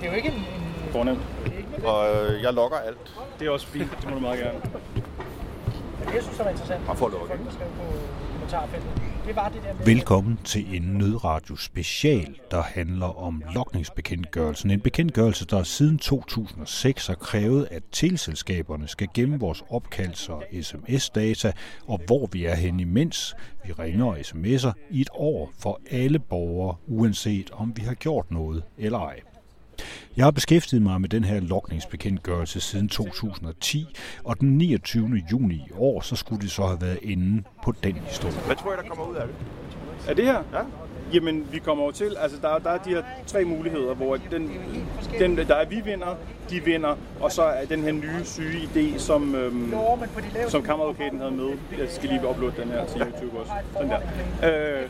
Det 0.00 0.06
er 0.06 0.10
jo 0.10 0.16
ikke 0.16 0.28
en... 0.28 0.34
en 0.34 0.92
Fornemt. 0.92 1.20
Og 1.84 2.14
øh, 2.14 2.42
jeg 2.42 2.52
logger 2.52 2.78
alt. 2.78 2.98
Det 3.38 3.46
er 3.46 3.50
også 3.50 3.66
fint. 3.66 3.90
Det 4.00 4.08
må 4.08 4.14
du 4.14 4.20
meget 4.20 4.40
gerne. 4.40 4.60
det, 6.06 6.14
jeg 6.14 6.22
synes, 6.22 6.38
var 6.38 6.48
interessant. 6.48 6.86
Man 6.86 6.96
får 6.96 7.08
lukket. 7.08 7.28
Folk, 7.28 7.44
der 7.44 7.52
skrev 7.52 7.68
på 7.68 7.82
kommentarfeltet. 8.32 8.90
Det 9.26 9.36
var 9.36 9.48
det 9.48 9.62
der 9.62 9.74
med... 9.74 9.84
Velkommen 9.84 10.38
til 10.44 10.76
en 10.76 10.82
nødradio 10.82 11.56
special, 11.56 12.36
der 12.50 12.62
handler 12.62 13.18
om 13.18 13.42
lokningsbekendtgørelsen. 13.54 14.70
En 14.70 14.80
bekendtgørelse, 14.80 15.46
der 15.46 15.62
siden 15.62 15.98
2006 15.98 17.06
har 17.06 17.14
krævet, 17.14 17.68
at 17.70 17.82
teleselskaberne 17.92 18.88
skal 18.88 19.08
gemme 19.14 19.38
vores 19.38 19.64
opkaldelser 19.70 20.32
og 20.32 20.44
sms-data, 20.62 21.52
og 21.86 22.00
hvor 22.06 22.28
vi 22.32 22.44
er 22.44 22.54
henne 22.54 22.82
imens 22.82 23.34
vi 23.64 23.72
ringer 23.72 24.06
og 24.06 24.18
sms'er 24.18 24.72
i 24.90 25.00
et 25.00 25.08
år 25.12 25.52
for 25.58 25.80
alle 25.90 26.18
borgere, 26.18 26.76
uanset 26.86 27.50
om 27.52 27.72
vi 27.76 27.82
har 27.82 27.94
gjort 27.94 28.30
noget 28.30 28.62
eller 28.78 28.98
ej. 28.98 29.20
Jeg 30.16 30.26
har 30.26 30.30
beskæftiget 30.30 30.82
mig 30.82 31.00
med 31.00 31.08
den 31.08 31.24
her 31.24 31.40
lokningsbekendtgørelse 31.40 32.60
siden 32.60 32.88
2010, 32.88 33.86
og 34.24 34.40
den 34.40 34.58
29. 34.58 35.22
juni 35.32 35.54
i 35.54 35.72
år, 35.76 36.00
så 36.00 36.16
skulle 36.16 36.42
det 36.42 36.50
så 36.50 36.66
have 36.66 36.80
været 36.80 36.98
inde 37.02 37.42
på 37.64 37.72
den 37.82 37.94
historie. 37.94 38.34
Hvad 38.46 38.56
tror 38.56 38.70
jeg, 38.72 38.82
der 38.82 38.88
kommer 38.88 39.04
ud 39.04 39.16
af 39.16 39.26
det? 39.26 39.36
Er 40.08 40.14
det 40.14 40.24
her? 40.24 40.42
Ja. 40.52 40.62
Jamen, 41.12 41.48
vi 41.52 41.58
kommer 41.58 41.82
over 41.82 41.92
til, 41.92 42.16
altså 42.20 42.38
der, 42.42 42.58
der 42.58 42.70
er 42.70 42.78
de 42.78 42.90
her 42.90 43.02
tre 43.26 43.44
muligheder, 43.44 43.94
hvor 43.94 44.16
den, 44.30 44.50
den, 45.18 45.36
der 45.36 45.54
er 45.54 45.64
vi 45.66 45.80
vinder, 45.84 46.16
de 46.50 46.64
vinder, 46.64 46.96
og 47.20 47.32
så 47.32 47.42
er 47.42 47.64
den 47.64 47.82
her 47.82 47.92
nye 47.92 48.24
syge 48.24 48.58
idé, 48.74 48.98
som, 48.98 49.34
øhm, 49.34 49.74
som 50.48 50.62
kammeradvokaten 50.62 51.18
havde 51.18 51.30
med. 51.32 51.48
Jeg 51.78 51.88
skal 51.88 52.08
lige 52.08 52.28
uploade 52.28 52.54
den 52.62 52.68
her 52.68 52.86
til 52.86 53.00
YouTube 53.00 53.38
også. 53.38 53.52
Den 53.80 53.90
der. 53.90 54.80
Øh, 54.82 54.88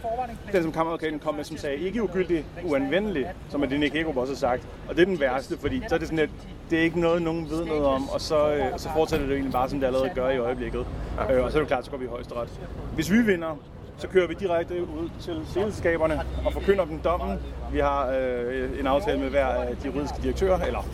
den, 0.52 0.62
som 0.62 0.72
kammeradvokaten 0.72 1.18
kom 1.18 1.34
med, 1.34 1.44
som 1.44 1.56
sagde, 1.56 1.76
ikke 1.76 2.02
ugyldig, 2.02 2.44
uanvendelig, 2.64 3.26
som 3.48 3.62
er 3.62 3.66
det 3.66 3.80
Nick 3.80 3.94
Hagerup 3.94 4.16
også 4.16 4.32
har 4.32 4.38
sagt. 4.38 4.68
Og 4.88 4.96
det 4.96 5.02
er 5.02 5.06
den 5.06 5.20
værste, 5.20 5.58
fordi 5.58 5.82
så 5.88 5.94
er 5.94 5.98
det 5.98 6.08
sådan 6.08 6.18
lidt, 6.18 6.30
det 6.70 6.78
er 6.78 6.82
ikke 6.82 7.00
noget, 7.00 7.22
nogen 7.22 7.50
ved 7.50 7.64
noget 7.64 7.84
om, 7.84 8.08
og 8.08 8.20
så, 8.20 8.54
øh, 8.54 8.72
og 8.72 8.80
så 8.80 8.88
fortsætter 8.94 9.26
det 9.26 9.34
egentlig 9.34 9.52
bare, 9.52 9.68
som 9.70 9.80
det 9.80 9.86
allerede 9.86 10.10
gør 10.14 10.28
i 10.28 10.38
øjeblikket. 10.38 10.86
Øh, 11.30 11.44
og 11.44 11.52
så 11.52 11.58
er 11.58 11.62
det 11.62 11.68
klart, 11.68 11.84
så 11.84 11.90
går 11.90 11.98
vi 11.98 12.04
i 12.04 12.08
højesteret. 12.08 12.48
Hvis 12.94 13.12
vi 13.12 13.22
vinder, 13.22 13.58
så 13.98 14.08
kører 14.08 14.26
vi 14.28 14.34
direkte 14.34 14.82
ud 14.82 15.08
til 15.20 15.40
selskaberne 15.54 16.20
og 16.46 16.52
forkynder 16.52 16.84
dem 16.84 16.98
dommen. 16.98 17.38
Vi 17.72 17.78
har 17.78 18.10
øh, 18.10 18.80
en 18.80 18.86
aftale 18.86 19.20
med 19.20 19.30
hver 19.30 19.46
af 19.46 19.76
de 19.76 19.86
juridiske 19.86 20.16
direktører, 20.22 20.60
eller 20.60 20.86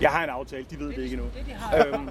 jeg 0.00 0.10
har 0.10 0.24
en 0.24 0.30
aftale, 0.30 0.64
de 0.70 0.78
ved 0.78 0.88
det 0.88 0.98
ikke 0.98 1.12
endnu. 1.16 1.26
øhm, 1.94 2.08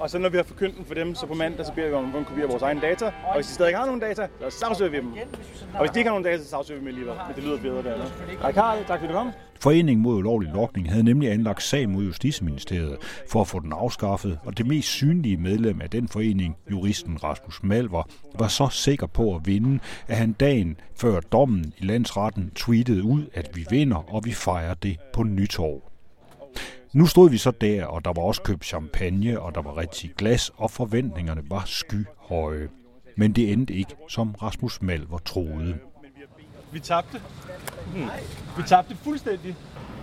og 0.00 0.10
så 0.10 0.18
når 0.18 0.28
vi 0.28 0.36
har 0.36 0.44
forkyndt 0.44 0.76
den 0.76 0.84
for 0.84 0.94
dem, 0.94 1.14
så 1.14 1.26
på 1.26 1.34
mandag, 1.34 1.66
så 1.66 1.72
beder 1.72 1.88
vi 1.88 1.94
om 1.94 2.04
at 2.04 2.12
få 2.12 2.18
en 2.18 2.24
kopi 2.24 2.40
af 2.40 2.48
vores 2.48 2.62
egen 2.62 2.80
data. 2.80 3.06
Og 3.06 3.34
hvis 3.34 3.46
de 3.46 3.52
stadig 3.52 3.68
ikke 3.68 3.78
har 3.78 3.86
nogen 3.86 4.00
data, 4.00 4.28
så 4.50 4.58
sagsøger 4.58 4.90
vi 4.90 4.96
dem. 4.96 5.12
Og 5.74 5.80
hvis 5.80 5.90
de 5.90 5.98
ikke 5.98 6.08
har 6.08 6.14
nogen 6.14 6.24
data, 6.24 6.42
så 6.42 6.48
sagsøger 6.48 6.80
vi 6.80 6.86
dem 6.86 6.88
alligevel. 6.88 7.14
Men 7.26 7.36
det 7.36 7.44
lyder 7.44 7.58
bedre 7.62 7.82
der. 7.82 7.96
Hej 8.42 8.52
Karl, 8.52 8.84
tak 8.86 8.98
fordi 9.00 9.12
du 9.12 9.18
kom. 9.18 9.30
Foreningen 9.60 10.02
mod 10.02 10.16
ulovlig 10.16 10.50
lokning 10.52 10.90
havde 10.90 11.04
nemlig 11.04 11.32
anlagt 11.32 11.62
sag 11.62 11.88
mod 11.88 12.04
Justitsministeriet 12.04 12.96
for 13.30 13.40
at 13.40 13.48
få 13.48 13.60
den 13.60 13.72
afskaffet, 13.72 14.38
og 14.44 14.58
det 14.58 14.66
mest 14.66 14.88
synlige 14.88 15.36
medlem 15.36 15.80
af 15.80 15.90
den 15.90 16.08
forening, 16.08 16.56
juristen 16.70 17.24
Rasmus 17.24 17.62
Malver, 17.62 18.02
var 18.38 18.48
så 18.48 18.68
sikker 18.68 19.06
på 19.06 19.34
at 19.34 19.40
vinde, 19.44 19.78
at 20.08 20.16
han 20.16 20.32
dagen 20.32 20.76
før 20.96 21.20
dommen 21.20 21.72
i 21.78 21.84
landsretten 21.84 22.50
tweetede 22.54 23.02
ud, 23.04 23.26
at 23.34 23.50
vi 23.54 23.66
vinder, 23.70 24.14
og 24.14 24.24
vi 24.24 24.32
fejrer 24.32 24.74
det 24.74 24.96
på 25.12 25.22
nytår. 25.22 25.93
Nu 26.94 27.06
stod 27.06 27.30
vi 27.30 27.38
så 27.38 27.50
der, 27.50 27.86
og 27.86 28.04
der 28.04 28.12
var 28.12 28.22
også 28.22 28.42
købt 28.42 28.64
champagne, 28.64 29.40
og 29.40 29.54
der 29.54 29.62
var 29.62 29.76
rigtig 29.76 30.12
glas, 30.16 30.50
og 30.56 30.70
forventningerne 30.70 31.42
var 31.50 31.62
skyhøje. 31.66 32.68
Men 33.16 33.32
det 33.32 33.52
endte 33.52 33.74
ikke, 33.74 33.94
som 34.08 34.34
Rasmus 34.42 34.82
Malver 34.82 35.18
troede. 35.18 35.78
Vi 36.72 36.80
tabte. 36.80 37.20
Hmm. 37.94 38.08
Vi 38.56 38.62
tabte 38.66 38.96
fuldstændig. 38.96 39.56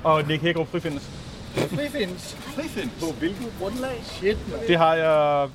Og 0.03 0.27
Nick 0.27 0.41
Hækkerup 0.41 0.67
frifindes. 0.67 1.11
Frifindes. 1.55 2.35
Frifind. 2.35 2.89
På 2.99 3.05
hvilket 3.19 3.53
grundlag? 3.59 4.01
Shit, 4.03 4.37
man. 4.51 4.67
Det 4.67 4.77
har 4.77 4.95
jeg 4.95 5.49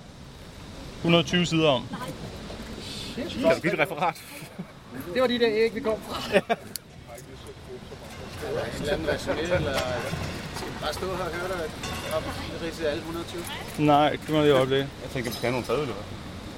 120 0.96 1.46
sider 1.46 1.68
om. 1.68 1.82
Shit, 2.80 3.28
Kan 3.42 3.54
du 3.54 3.60
give 3.60 3.72
et 3.72 3.78
referat? 3.78 4.14
Det 5.14 5.22
var 5.22 5.28
de 5.28 5.38
der 5.38 5.48
æg, 5.50 5.74
vi 5.74 5.80
kom 5.80 5.98
fra. 6.08 6.36
et 9.42 10.35
bare 10.86 10.94
stå 10.94 11.06
her 11.06 11.24
og 11.24 11.30
høre 11.30 11.48
dig 11.48 11.64
op 12.16 12.22
i 12.22 12.64
ridset 12.64 12.86
alle 12.86 12.98
120? 12.98 13.42
Nej, 13.78 14.10
det 14.10 14.30
må 14.34 14.42
jeg 14.42 14.54
øjeblik. 14.54 14.78
Jeg 14.78 15.10
tænker, 15.12 15.30
vi 15.30 15.36
skal 15.36 15.50
have 15.50 15.52
nogle 15.52 15.66
fadøl, 15.66 15.82
eller 15.82 15.94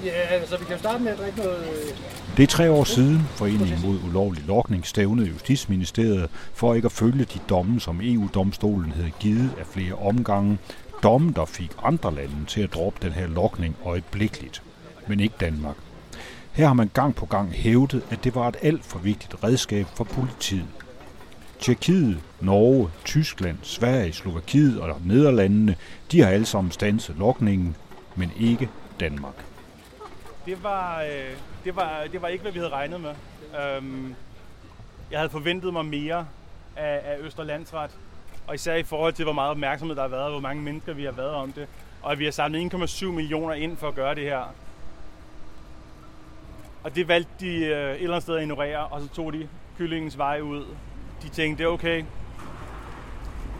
Ja, 0.05 0.45
så 0.45 0.57
vi 0.57 0.65
kan 0.65 0.79
starte 0.79 1.03
med 1.03 1.11
at 1.11 1.17
drikke 1.17 1.37
noget... 1.37 1.67
øh, 1.67 1.97
Det 2.37 2.43
er 2.43 2.47
tre 2.47 2.71
år 2.71 2.83
siden, 2.83 3.27
Foreningen 3.35 3.79
mod 3.85 3.99
ulovlig 4.09 4.43
lokning 4.43 4.87
stævnede 4.87 5.27
Justitsministeriet 5.27 6.29
for 6.53 6.73
ikke 6.73 6.85
at 6.85 6.91
følge 6.91 7.25
de 7.25 7.39
domme, 7.49 7.79
som 7.79 8.01
EU-domstolen 8.03 8.91
havde 8.91 9.11
givet 9.19 9.51
af 9.59 9.65
flere 9.65 9.93
omgange. 9.93 10.57
Domme, 11.03 11.33
der 11.35 11.45
fik 11.45 11.71
andre 11.83 12.15
lande 12.15 12.45
til 12.47 12.61
at 12.61 12.73
droppe 12.73 12.99
den 13.01 13.11
her 13.11 13.27
lokning 13.27 13.75
øjeblikkeligt, 13.85 14.61
men 15.07 15.19
ikke 15.19 15.35
Danmark. 15.39 15.75
Her 16.51 16.67
har 16.67 16.73
man 16.73 16.89
gang 16.93 17.15
på 17.15 17.25
gang 17.25 17.51
hævdet, 17.51 18.01
at 18.09 18.23
det 18.23 18.35
var 18.35 18.47
et 18.47 18.55
alt 18.61 18.85
for 18.85 18.99
vigtigt 18.99 19.35
redskab 19.43 19.85
for 19.95 20.03
politiet. 20.03 20.67
Tjekkiet, 21.59 22.19
Norge, 22.41 22.89
Tyskland, 23.05 23.57
Sverige, 23.61 24.13
Slovakiet 24.13 24.81
og 24.81 25.01
Nederlandene, 25.05 25.75
de 26.11 26.21
har 26.21 26.29
alle 26.29 26.45
sammen 26.45 26.71
stanset 26.71 27.15
lokningen, 27.15 27.75
men 28.15 28.31
ikke 28.39 28.69
Danmark. 28.99 29.45
Det 30.45 30.63
var, 30.63 31.01
øh, 31.01 31.37
det, 31.65 31.75
var, 31.75 32.03
det 32.11 32.21
var 32.21 32.27
ikke, 32.27 32.41
hvad 32.41 32.51
vi 32.51 32.59
havde 32.59 32.71
regnet 32.71 33.01
med. 33.01 33.13
Øhm, 33.61 34.15
jeg 35.11 35.19
havde 35.19 35.29
forventet 35.29 35.73
mig 35.73 35.85
mere 35.85 36.27
af, 36.75 37.01
af 37.03 37.17
Østerlandsret, 37.19 37.91
og 38.47 38.55
især 38.55 38.75
i 38.75 38.83
forhold 38.83 39.13
til, 39.13 39.25
hvor 39.25 39.33
meget 39.33 39.51
opmærksomhed 39.51 39.95
der 39.95 40.01
har 40.01 40.09
været, 40.09 40.23
og 40.23 40.31
hvor 40.31 40.39
mange 40.39 40.63
mennesker 40.63 40.93
vi 40.93 41.03
har 41.03 41.11
været 41.11 41.31
om 41.33 41.51
det. 41.51 41.67
Og 42.01 42.11
at 42.11 42.19
vi 42.19 42.23
har 42.23 42.31
samlet 42.31 42.73
1,7 42.73 43.05
millioner 43.05 43.53
ind 43.53 43.77
for 43.77 43.87
at 43.87 43.95
gøre 43.95 44.15
det 44.15 44.23
her. 44.23 44.53
Og 46.83 46.95
det 46.95 47.07
valgte 47.07 47.31
de 47.39 47.55
øh, 47.65 47.91
et 47.91 47.95
eller 47.95 48.09
andet 48.09 48.23
sted 48.23 48.35
at 48.35 48.41
ignorere, 48.41 48.87
og 48.87 49.01
så 49.01 49.07
tog 49.07 49.33
de 49.33 49.47
kyllingens 49.77 50.17
vej 50.17 50.41
ud. 50.41 50.65
De 51.23 51.29
tænkte, 51.29 51.63
det 51.63 51.69
er 51.69 51.73
okay. 51.73 52.03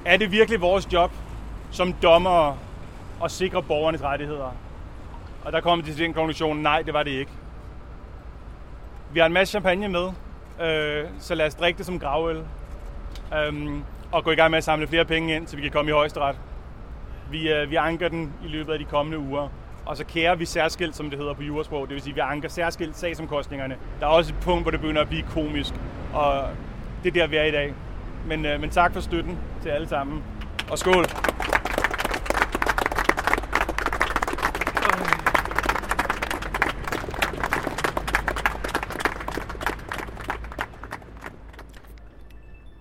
Er 0.06 0.18
det 0.18 0.32
virkelig 0.32 0.62
vores 0.62 0.94
job 0.94 1.12
som 1.72 1.94
dommer 1.94 2.58
at 3.24 3.32
sikre 3.32 3.64
borgernes 3.64 4.04
rettigheder? 4.04 4.56
Og 5.46 5.52
der 5.52 5.62
kom 5.62 5.82
de 5.82 5.94
til 5.94 6.04
den 6.04 6.14
konklusion, 6.14 6.58
nej, 6.58 6.82
det 6.82 6.94
var 6.94 7.04
det 7.04 7.12
ikke. 7.12 7.32
Vi 9.14 9.20
har 9.20 9.26
en 9.26 9.34
masse 9.34 9.52
champagne 9.52 9.88
med, 9.88 10.08
øh, 10.62 11.06
så 11.20 11.36
lad 11.36 11.46
os 11.46 11.56
drikke 11.56 11.78
det 11.78 11.86
som 11.86 12.00
gravøl. 12.00 12.44
Øhm, 13.34 13.84
og 14.12 14.24
gå 14.24 14.32
i 14.32 14.36
gang 14.36 14.52
med 14.52 14.58
at 14.58 14.64
samle 14.64 14.88
flere 14.88 15.06
penge 15.06 15.36
ind, 15.36 15.48
så 15.48 15.56
vi 15.56 15.62
kan 15.62 15.72
komme 15.72 15.92
i 15.92 15.94
højesteret. 15.94 16.36
Vi, 17.32 17.52
øh, 17.52 17.70
vi 17.70 17.76
anker 17.76 18.10
den 18.10 18.34
i 18.46 18.48
løbet 18.48 18.74
af 18.74 18.80
de 18.80 18.86
kommende 18.86 19.20
uger. 19.20 19.48
Og 19.86 19.98
så 19.98 20.06
kærer 20.06 20.36
vi 20.36 20.46
særskilt, 20.46 20.96
som 20.96 21.10
det 21.10 21.20
hedder 21.20 21.34
på 21.34 21.44
jurasprog. 21.44 21.88
Det 21.88 21.94
vil 21.94 22.02
sige, 22.02 22.12
at 22.12 22.16
vi 22.16 22.22
anker 22.22 22.50
særskilt 22.50 22.98
sagsomkostningerne. 22.98 23.78
Der 24.00 24.06
er 24.06 24.10
også 24.10 24.34
et 24.34 24.40
punkt, 24.42 24.64
hvor 24.64 24.72
det 24.72 24.80
begynder 24.80 25.02
at 25.02 25.08
blive 25.08 25.24
komisk. 25.24 25.74
Og 26.14 26.50
det 27.04 27.10
er 27.10 27.14
der, 27.14 27.28
vi 27.28 27.36
er 27.36 27.44
i 27.44 27.52
dag. 27.52 27.74
Men, 28.28 28.46
øh, 28.46 28.62
men 28.62 28.70
tak 28.70 28.94
for 28.94 29.00
støtten 29.00 29.38
til 29.62 29.70
alle 29.70 29.88
sammen. 29.88 30.24
Og 30.72 30.80
skål! 30.80 31.06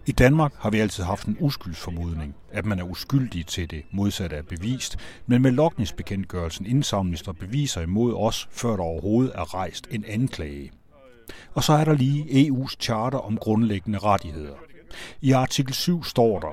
I 0.09 0.13
Danmark 0.13 0.53
har 0.59 0.71
vi 0.71 0.79
altid 0.79 1.05
haft 1.05 1.27
en 1.27 1.37
uskyldsformodning, 1.41 2.35
at 2.53 2.67
man 2.67 2.79
er 2.79 2.83
uskyldig 2.83 3.47
til 3.47 3.71
det 3.71 3.83
modsatte 3.91 4.37
er 4.37 4.43
bevist, 4.43 4.97
men 5.27 5.43
med 5.43 5.51
lokningsbekendtgørelsen 5.51 6.67
indsamles 6.67 7.23
der 7.23 7.33
beviser 7.33 7.81
imod 7.81 8.15
os, 8.15 8.49
før 8.51 8.77
der 8.77 8.83
overhovedet 8.83 9.33
er 9.35 9.55
rejst 9.55 9.89
en 9.91 10.05
anklage. 10.09 10.71
Og 11.55 11.65
så 11.65 11.73
er 11.73 11.85
der 11.85 11.95
lige 11.95 12.49
EU's 12.49 12.77
charter 12.81 13.19
om 13.19 13.37
grundlæggende 13.37 13.99
rettigheder. 13.99 14.55
I 15.21 15.33
artikel 15.33 15.75
7 15.75 16.05
står 16.05 16.41
der, 16.41 16.53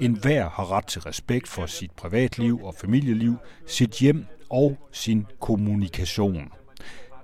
en 0.00 0.12
hver 0.12 0.48
har 0.48 0.72
ret 0.72 0.86
til 0.86 1.02
respekt 1.02 1.48
for 1.48 1.66
sit 1.66 1.90
privatliv 1.90 2.64
og 2.64 2.74
familieliv, 2.74 3.36
sit 3.66 3.90
hjem 3.90 4.26
og 4.50 4.76
sin 4.92 5.26
kommunikation. 5.40 6.52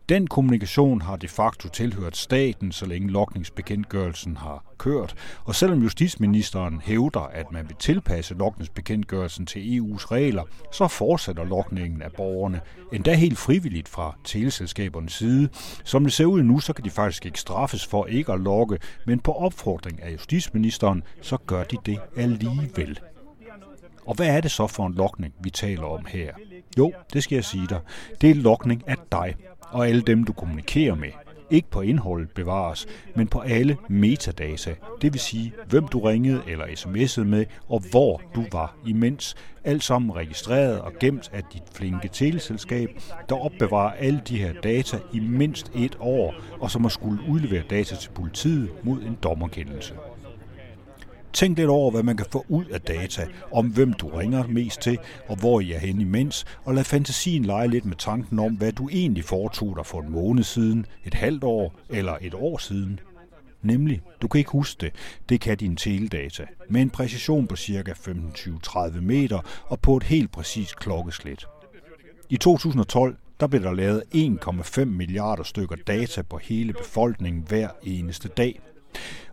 Den 0.08 0.26
kommunikation 0.26 1.00
har 1.00 1.16
de 1.16 1.28
facto 1.28 1.69
tilhørt 1.69 2.16
staten, 2.16 2.72
så 2.72 2.87
længe 2.87 3.10
lokningsbekendtgørelsen 3.10 4.37
har 4.37 4.64
kørt. 4.78 5.14
Og 5.44 5.55
selvom 5.55 5.82
justitsministeren 5.82 6.81
hævder, 6.84 7.20
at 7.20 7.52
man 7.52 7.69
vil 7.69 7.76
tilpasse 7.76 8.34
lokningsbekendtgørelsen 8.34 9.46
til 9.46 9.60
EU's 9.60 10.06
regler, 10.10 10.43
så 10.72 10.88
fortsætter 10.88 11.44
lokningen 11.44 12.02
af 12.02 12.12
borgerne, 12.12 12.60
endda 12.93 13.14
helt 13.14 13.38
frivilligt 13.38 13.88
fra 13.88 14.16
teleselskabernes 14.25 15.12
side. 15.12 15.49
Som 15.84 16.05
det 16.05 16.12
ser 16.12 16.25
ud 16.25 16.43
nu, 16.43 16.61
så 16.61 16.72
kan 16.72 16.84
de 16.84 16.90
faktisk 16.90 17.26
ikke 17.26 17.40
straffes 17.40 17.87
for 17.87 18.06
ikke 18.06 18.32
at 18.32 18.40
lokke, 18.40 18.78
men 19.06 19.20
på 19.20 19.32
opfordring 19.32 20.02
af 20.02 20.12
justitsministeren, 20.12 21.02
så 21.22 21.37
gør 21.37 21.64
de 21.64 21.76
det 21.87 21.99
alligevel. 22.16 22.99
Og 24.06 24.14
hvad 24.14 24.26
er 24.26 24.40
det 24.40 24.50
så 24.50 24.66
for 24.66 24.87
en 24.87 24.94
lokning, 24.94 25.34
vi 25.40 25.50
taler 25.50 25.87
om 25.87 26.04
her? 26.08 26.32
Jo, 26.78 26.93
det 27.12 27.22
skal 27.22 27.37
jeg 27.37 27.44
sige 27.44 27.66
dig. 27.66 27.81
Det 28.20 28.31
er 28.31 28.34
lokning 28.34 28.82
af 28.87 28.96
dig 29.12 29.34
og 29.70 29.88
alle 29.88 30.03
dem, 30.03 30.25
du 30.25 30.32
kommunikerer 30.32 30.94
med. 30.94 31.09
ikke 31.50 31.70
på 31.70 31.81
indholdet 31.81 32.31
bevares, 32.31 32.87
men 33.17 33.26
på 33.26 33.38
alle 33.38 33.76
metadata, 33.88 34.75
det 35.03 35.12
vil 35.12 35.20
sige, 35.20 35.53
hvem 35.69 35.88
du 35.88 36.00
ringede 36.00 36.43
eller 36.49 36.65
sms'ede 36.65 37.25
med, 37.25 37.44
og 37.69 37.82
hvor 37.91 38.23
du 38.35 38.44
var 38.53 38.76
imens. 38.87 39.35
Alt 39.65 39.85
sammen 39.85 40.17
registreret 40.17 40.81
og 40.81 40.93
gemt 41.00 41.31
af 41.32 41.43
dit 41.53 41.62
flinke 41.73 42.09
teleselskab, 42.09 42.88
der 43.29 43.44
opbevarer 43.44 43.93
alle 43.93 44.23
de 44.29 44.38
her 44.38 44.53
data 44.53 44.99
i 45.12 45.20
mindst 45.20 45.71
et 45.75 45.97
år, 46.00 46.35
og 46.61 46.71
som 46.71 46.82
har 46.82 46.88
skulle 46.88 47.21
udlevere 47.29 47.62
data 47.71 47.97
til 47.97 48.11
politiet 48.11 48.71
mod 48.82 49.03
en 49.03 49.19
dommerkendelse. 49.23 49.94
Tænk 51.32 51.58
lidt 51.58 51.69
over, 51.69 51.90
hvad 51.90 52.02
man 52.02 52.16
kan 52.16 52.26
få 52.30 52.44
ud 52.48 52.64
af 52.64 52.80
data, 52.80 53.26
om 53.52 53.66
hvem 53.66 53.92
du 53.92 54.08
ringer 54.08 54.46
mest 54.46 54.80
til, 54.80 54.98
og 55.28 55.36
hvor 55.36 55.60
I 55.60 55.72
er 55.72 55.78
henne 55.78 56.02
imens, 56.02 56.44
og 56.64 56.75
lad 56.75 56.84
fantasien 56.84 57.44
lege 57.44 57.69
lidt 57.69 57.84
med 57.84 57.96
tanken 57.96 58.38
om, 58.38 58.54
hvad 58.54 58.72
du 58.72 58.88
egentlig 58.88 59.25
foretog 59.25 59.76
dig 59.76 59.86
for 59.86 60.00
en 60.00 60.12
måned 60.12 60.44
siden, 60.44 60.86
et 61.04 61.14
halvt 61.14 61.44
år 61.44 61.75
eller 61.90 62.16
et 62.20 62.34
år 62.34 62.58
siden. 62.58 63.00
Nemlig, 63.62 64.00
du 64.22 64.28
kan 64.28 64.38
ikke 64.38 64.50
huske 64.50 64.80
det, 64.80 64.92
det 65.28 65.40
kan 65.40 65.56
din 65.56 65.76
teledata, 65.76 66.46
med 66.69 66.82
en 66.82 66.90
præcision 66.90 67.46
på 67.46 67.56
ca. 67.56 67.92
15-30 67.92 69.00
meter 69.00 69.38
og 69.66 69.80
på 69.80 69.96
et 69.96 70.02
helt 70.02 70.32
præcist 70.32 70.76
klokkeslæt. 70.76 71.46
I 72.30 72.36
2012 72.36 73.16
der 73.40 73.46
blev 73.46 73.62
der 73.62 73.72
lavet 73.72 74.02
1,5 74.14 74.84
milliarder 74.84 75.42
stykker 75.42 75.76
data 75.86 76.22
på 76.22 76.38
hele 76.38 76.72
befolkningen 76.72 77.44
hver 77.48 77.69
eneste 77.82 78.28
dag. 78.28 78.60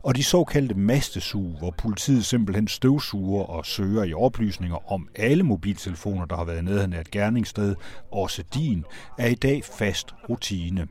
Og 0.03 0.15
de 0.15 0.23
såkaldte 0.23 0.75
mastesug, 0.75 1.57
hvor 1.57 1.71
politiet 1.77 2.25
simpelthen 2.25 2.67
støvsuger 2.67 3.43
og 3.43 3.65
søger 3.65 4.03
i 4.03 4.13
oplysninger 4.13 4.91
om 4.91 5.07
alle 5.15 5.43
mobiltelefoner, 5.43 6.25
der 6.25 6.35
har 6.35 6.45
været 6.45 6.63
nede 6.63 6.95
af 6.95 7.01
et 7.01 7.11
gerningssted, 7.11 7.75
også 8.11 8.43
din, 8.53 8.85
er 9.17 9.27
i 9.27 9.35
dag 9.35 9.63
fast 9.63 10.13
rutine. 10.29 10.87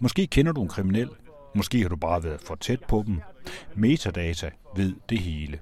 Måske 0.00 0.26
kender 0.26 0.52
du 0.52 0.62
en 0.62 0.68
kriminel, 0.68 1.08
måske 1.54 1.82
har 1.82 1.88
du 1.88 1.96
bare 1.96 2.24
været 2.24 2.40
for 2.40 2.54
tæt 2.54 2.84
på 2.88 3.02
dem. 3.06 3.20
Metadata 3.74 4.50
ved 4.76 4.94
det 5.08 5.18
hele. 5.18 5.58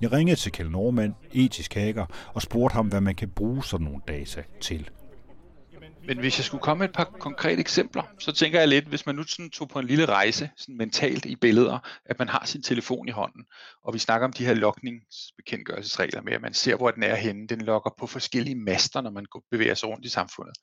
Jeg 0.00 0.12
ringede 0.12 0.36
til 0.36 0.52
Kjell 0.52 0.70
Normand, 0.70 1.14
etisk 1.32 1.74
hacker, 1.74 2.06
og 2.34 2.42
spurgte 2.42 2.74
ham, 2.74 2.86
hvad 2.86 3.00
man 3.00 3.14
kan 3.14 3.28
bruge 3.28 3.64
sådan 3.64 3.84
nogle 3.84 4.00
data 4.08 4.42
til. 4.60 4.90
Men 6.06 6.18
hvis 6.18 6.38
jeg 6.38 6.44
skulle 6.44 6.62
komme 6.62 6.78
med 6.78 6.88
et 6.88 6.94
par 6.94 7.04
konkrete 7.04 7.60
eksempler, 7.60 8.02
så 8.18 8.32
tænker 8.32 8.58
jeg 8.58 8.68
lidt, 8.68 8.84
hvis 8.88 9.06
man 9.06 9.14
nu 9.14 9.22
sådan 9.22 9.50
tog 9.50 9.68
på 9.68 9.78
en 9.78 9.86
lille 9.86 10.06
rejse, 10.06 10.50
sådan 10.56 10.76
mentalt 10.76 11.24
i 11.24 11.36
billeder, 11.36 11.78
at 12.04 12.18
man 12.18 12.28
har 12.28 12.44
sin 12.44 12.62
telefon 12.62 13.08
i 13.08 13.10
hånden, 13.10 13.44
og 13.84 13.94
vi 13.94 13.98
snakker 13.98 14.26
om 14.26 14.32
de 14.32 14.46
her 14.46 14.54
lokningsbekendtgørelsesregler 14.54 16.22
med, 16.22 16.32
at 16.32 16.40
man 16.40 16.54
ser, 16.54 16.76
hvor 16.76 16.90
den 16.90 17.02
er 17.02 17.14
henne. 17.14 17.46
Den 17.48 17.60
lokker 17.60 17.90
på 17.98 18.06
forskellige 18.06 18.56
master, 18.56 19.00
når 19.00 19.10
man 19.10 19.26
bevæger 19.50 19.74
sig 19.74 19.88
rundt 19.88 20.06
i 20.06 20.08
samfundet. 20.08 20.54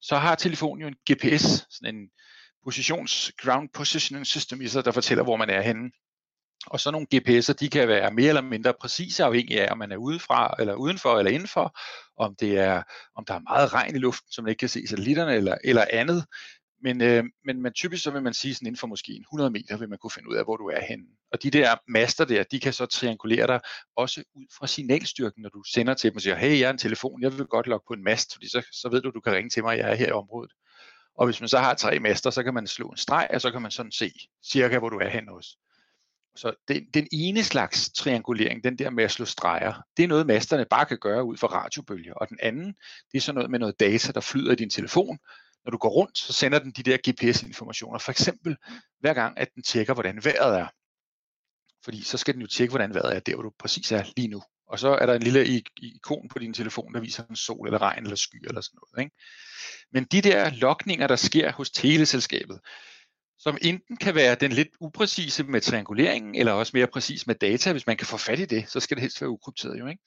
Så 0.00 0.16
har 0.16 0.34
telefonen 0.34 0.82
jo 0.82 0.88
en 0.88 0.96
GPS, 1.10 1.66
sådan 1.70 1.94
en 1.94 2.08
positions, 2.64 3.32
ground 3.38 3.68
positioning 3.74 4.26
system 4.26 4.60
i 4.60 4.68
sig, 4.68 4.84
der 4.84 4.92
fortæller, 4.92 5.24
hvor 5.24 5.36
man 5.36 5.50
er 5.50 5.60
henne. 5.60 5.90
Og 6.66 6.80
så 6.80 6.90
nogle 6.90 7.06
GPS'er, 7.14 7.52
de 7.52 7.68
kan 7.68 7.88
være 7.88 8.10
mere 8.10 8.28
eller 8.28 8.42
mindre 8.42 8.74
præcise, 8.80 9.24
afhængig 9.24 9.60
af, 9.60 9.72
om 9.72 9.78
man 9.78 9.92
er 9.92 9.96
udefra, 9.96 10.54
eller 10.58 10.74
udenfor, 10.74 11.18
eller 11.18 11.32
indenfor, 11.32 11.78
om, 12.16 12.36
det 12.40 12.58
er, 12.58 12.82
om 13.16 13.24
der 13.24 13.34
er 13.34 13.38
meget 13.38 13.72
regn 13.72 13.96
i 13.96 13.98
luften, 13.98 14.32
som 14.32 14.44
man 14.44 14.50
ikke 14.50 14.60
kan 14.60 14.68
se 14.68 14.86
satellitterne, 14.86 15.34
eller, 15.34 15.56
eller 15.64 15.84
andet. 15.90 16.24
Men, 16.82 17.00
øh, 17.00 17.24
men, 17.44 17.62
men 17.62 17.72
typisk 17.72 18.02
så 18.02 18.10
vil 18.10 18.22
man 18.22 18.34
sige, 18.34 18.54
sådan 18.54 18.66
inden 18.66 18.78
for 18.78 18.86
måske 18.86 19.12
100 19.12 19.50
meter, 19.50 19.76
vil 19.76 19.88
man 19.88 19.98
kunne 19.98 20.10
finde 20.10 20.30
ud 20.30 20.36
af, 20.36 20.44
hvor 20.44 20.56
du 20.56 20.64
er 20.64 20.80
henne. 20.88 21.04
Og 21.32 21.42
de 21.42 21.50
der 21.50 21.76
master 21.88 22.24
der, 22.24 22.42
de 22.42 22.60
kan 22.60 22.72
så 22.72 22.86
triangulere 22.86 23.46
dig 23.46 23.60
også 23.96 24.22
ud 24.34 24.46
fra 24.58 24.66
signalstyrken, 24.66 25.42
når 25.42 25.48
du 25.48 25.62
sender 25.62 25.94
til 25.94 26.10
dem 26.10 26.16
og 26.16 26.22
siger, 26.22 26.36
hey, 26.36 26.60
jeg 26.60 26.66
er 26.66 26.70
en 26.70 26.78
telefon, 26.78 27.22
jeg 27.22 27.38
vil 27.38 27.46
godt 27.46 27.66
logge 27.66 27.84
på 27.88 27.94
en 27.94 28.04
mast, 28.04 28.34
fordi 28.34 28.48
så, 28.48 28.62
så 28.72 28.88
ved 28.88 29.02
du, 29.02 29.10
du 29.10 29.20
kan 29.20 29.32
ringe 29.32 29.50
til 29.50 29.62
mig, 29.62 29.78
jeg 29.78 29.90
er 29.90 29.94
her 29.94 30.08
i 30.08 30.12
området. 30.12 30.52
Og 31.18 31.26
hvis 31.26 31.40
man 31.40 31.48
så 31.48 31.58
har 31.58 31.74
tre 31.74 31.98
master, 31.98 32.30
så 32.30 32.42
kan 32.42 32.54
man 32.54 32.66
slå 32.66 32.88
en 32.88 32.96
streg, 32.96 33.28
og 33.34 33.40
så 33.40 33.50
kan 33.50 33.62
man 33.62 33.70
sådan 33.70 33.92
se 33.92 34.12
cirka, 34.44 34.78
hvor 34.78 34.88
du 34.88 34.98
er 34.98 35.08
henne 35.08 35.32
også. 35.32 35.56
Så 36.36 36.54
den, 36.68 36.86
den 36.94 37.08
ene 37.12 37.44
slags 37.44 37.90
triangulering, 37.90 38.64
den 38.64 38.78
der 38.78 38.90
med 38.90 39.04
at 39.04 39.10
slå 39.10 39.24
streger, 39.24 39.82
det 39.96 40.02
er 40.02 40.08
noget, 40.08 40.26
masterne 40.26 40.66
bare 40.70 40.86
kan 40.86 40.98
gøre 40.98 41.24
ud 41.24 41.36
fra 41.36 41.46
radiobølger. 41.46 42.14
Og 42.14 42.28
den 42.28 42.38
anden, 42.42 42.74
det 43.12 43.18
er 43.18 43.20
sådan 43.20 43.34
noget 43.34 43.50
med 43.50 43.58
noget 43.58 43.80
data, 43.80 44.12
der 44.12 44.20
flyder 44.20 44.52
i 44.52 44.56
din 44.56 44.70
telefon. 44.70 45.18
Når 45.64 45.70
du 45.70 45.78
går 45.78 45.88
rundt, 45.88 46.18
så 46.18 46.32
sender 46.32 46.58
den 46.58 46.70
de 46.70 46.82
der 46.82 46.96
GPS-informationer. 47.10 47.98
For 47.98 48.10
eksempel 48.10 48.56
hver 49.00 49.14
gang, 49.14 49.38
at 49.38 49.48
den 49.54 49.62
tjekker, 49.62 49.94
hvordan 49.94 50.24
vejret 50.24 50.58
er. 50.58 50.66
Fordi 51.84 52.02
så 52.02 52.18
skal 52.18 52.34
den 52.34 52.40
jo 52.40 52.46
tjekke, 52.46 52.72
hvordan 52.72 52.94
vejret 52.94 53.16
er 53.16 53.20
der, 53.20 53.34
hvor 53.34 53.42
du 53.42 53.52
præcis 53.58 53.92
er 53.92 54.04
lige 54.16 54.28
nu. 54.28 54.42
Og 54.66 54.78
så 54.78 54.88
er 54.88 55.06
der 55.06 55.14
en 55.14 55.22
lille 55.22 55.62
ikon 55.76 56.28
på 56.28 56.38
din 56.38 56.54
telefon, 56.54 56.94
der 56.94 57.00
viser 57.00 57.24
en 57.30 57.36
sol 57.36 57.66
eller 57.66 57.82
regn 57.82 58.02
eller 58.02 58.16
sky 58.16 58.46
eller 58.46 58.60
sådan 58.60 58.78
noget. 58.82 59.04
Ikke? 59.04 59.16
Men 59.92 60.04
de 60.04 60.20
der 60.20 60.50
lokninger, 60.50 61.06
der 61.06 61.16
sker 61.16 61.52
hos 61.52 61.70
teleselskabet, 61.70 62.60
som 63.38 63.58
enten 63.62 63.96
kan 63.96 64.14
være 64.14 64.34
den 64.34 64.52
lidt 64.52 64.68
upræcise 64.80 65.44
med 65.44 65.60
trianguleringen, 65.60 66.34
eller 66.34 66.52
også 66.52 66.70
mere 66.74 66.86
præcis 66.86 67.26
med 67.26 67.34
data. 67.34 67.72
Hvis 67.72 67.86
man 67.86 67.96
kan 67.96 68.06
få 68.06 68.16
fat 68.16 68.38
i 68.40 68.44
det, 68.44 68.64
så 68.68 68.80
skal 68.80 68.96
det 68.96 69.02
helst 69.02 69.20
være 69.20 69.30
ukrypteret 69.30 69.78
jo, 69.78 69.86
ikke? 69.86 70.02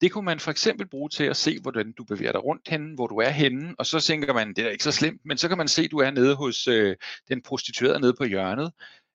Det 0.00 0.12
kunne 0.12 0.24
man 0.24 0.40
for 0.40 0.50
eksempel 0.50 0.88
bruge 0.88 1.08
til 1.08 1.24
at 1.24 1.36
se, 1.36 1.60
hvordan 1.60 1.92
du 1.92 2.04
bevæger 2.04 2.32
dig 2.32 2.44
rundt 2.44 2.68
henne, 2.68 2.94
hvor 2.94 3.06
du 3.06 3.16
er 3.16 3.28
henne, 3.28 3.74
og 3.78 3.86
så 3.86 4.00
tænker 4.00 4.32
man, 4.34 4.48
det 4.48 4.58
er 4.58 4.70
ikke 4.70 4.84
så 4.84 4.92
slemt, 4.92 5.20
men 5.24 5.38
så 5.38 5.48
kan 5.48 5.58
man 5.58 5.68
se, 5.68 5.82
at 5.82 5.90
du 5.90 5.98
er 5.98 6.10
nede 6.10 6.34
hos 6.34 6.68
øh, 6.68 6.96
den 7.28 7.42
prostituerede 7.42 8.00
nede 8.00 8.14
på 8.18 8.24
hjørnet, 8.24 8.72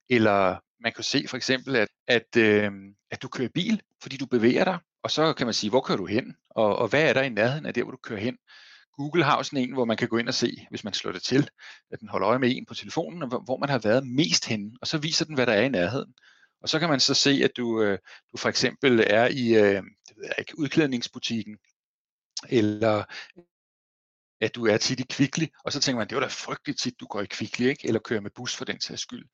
eller 0.09 0.57
man 0.79 0.94
kan 0.94 1.03
se 1.03 1.25
for 1.27 1.38
eksempel, 1.38 1.75
at, 1.75 1.88
at, 2.07 2.38
øh, 2.38 2.71
at 3.11 3.21
du 3.21 3.27
kører 3.27 3.50
bil, 3.53 3.81
fordi 4.01 4.18
du 4.18 4.25
bevæger 4.25 4.63
dig, 4.63 4.77
og 5.03 5.11
så 5.11 5.33
kan 5.33 5.47
man 5.47 5.53
sige, 5.53 5.69
hvor 5.69 5.81
kører 5.81 5.97
du 5.97 6.06
hen, 6.06 6.35
og, 6.50 6.75
og 6.75 6.88
hvad 6.88 7.09
er 7.09 7.13
der 7.13 7.21
i 7.21 7.29
nærheden 7.29 7.65
af 7.65 7.73
der, 7.73 7.83
hvor 7.83 7.91
du 7.91 7.97
kører 8.03 8.19
hen. 8.19 8.38
Google 8.97 9.24
har 9.24 9.44
sådan 9.44 9.59
en, 9.59 9.74
hvor 9.74 9.86
man 9.86 9.97
kan 9.97 10.07
gå 10.07 10.18
ind 10.18 10.27
og 10.27 10.33
se, 10.33 10.68
hvis 10.69 10.83
man 10.83 10.94
slår 10.94 11.12
det 11.12 11.24
til, 11.24 11.50
at 11.92 12.00
den 12.00 12.09
holder 12.09 12.30
øje 12.30 12.39
med 12.39 12.56
en 12.56 12.65
på 12.65 12.74
telefonen, 12.74 13.30
hvor 13.45 13.57
man 13.57 13.69
har 13.69 13.80
været 13.80 14.07
mest 14.07 14.45
henne, 14.45 14.71
og 14.81 14.88
så 14.88 14.97
viser 14.97 15.25
den, 15.25 15.36
hvad 15.36 15.45
der 15.45 15.53
er 15.53 15.62
i 15.62 15.69
nærheden. 15.69 16.13
Og 16.62 16.69
så 16.69 16.80
kan 16.80 16.89
man 16.89 17.00
så 17.00 17.13
se, 17.13 17.42
at 17.44 17.51
du, 17.57 17.81
øh, 17.81 18.00
du 18.31 18.38
for 18.38 18.50
eksempel 18.50 19.03
er 19.07 19.27
i 19.27 19.56
øh, 19.56 19.83
det 20.07 20.18
ved 20.18 20.25
jeg 20.25 20.36
ikke, 20.39 20.59
udklædningsbutikken, 20.59 21.57
eller 22.50 23.03
at 24.42 24.56
du 24.56 24.65
er 24.68 24.77
tit 24.77 25.00
i 25.00 25.06
kvikli, 25.09 25.50
og 25.63 25.71
så 25.71 25.80
tænker 25.80 25.97
man, 25.97 26.07
det 26.07 26.15
var 26.15 26.21
da 26.21 26.27
frygteligt 26.27 26.80
tit, 26.80 27.00
du 27.00 27.06
går 27.06 27.21
i 27.21 27.25
kvikli, 27.25 27.68
ikke? 27.68 27.88
eller 27.88 28.00
kører 28.00 28.21
med 28.21 28.31
bus 28.36 28.56
for 28.56 28.65
den 28.65 28.81
sags 28.81 29.01
skyld. 29.01 29.25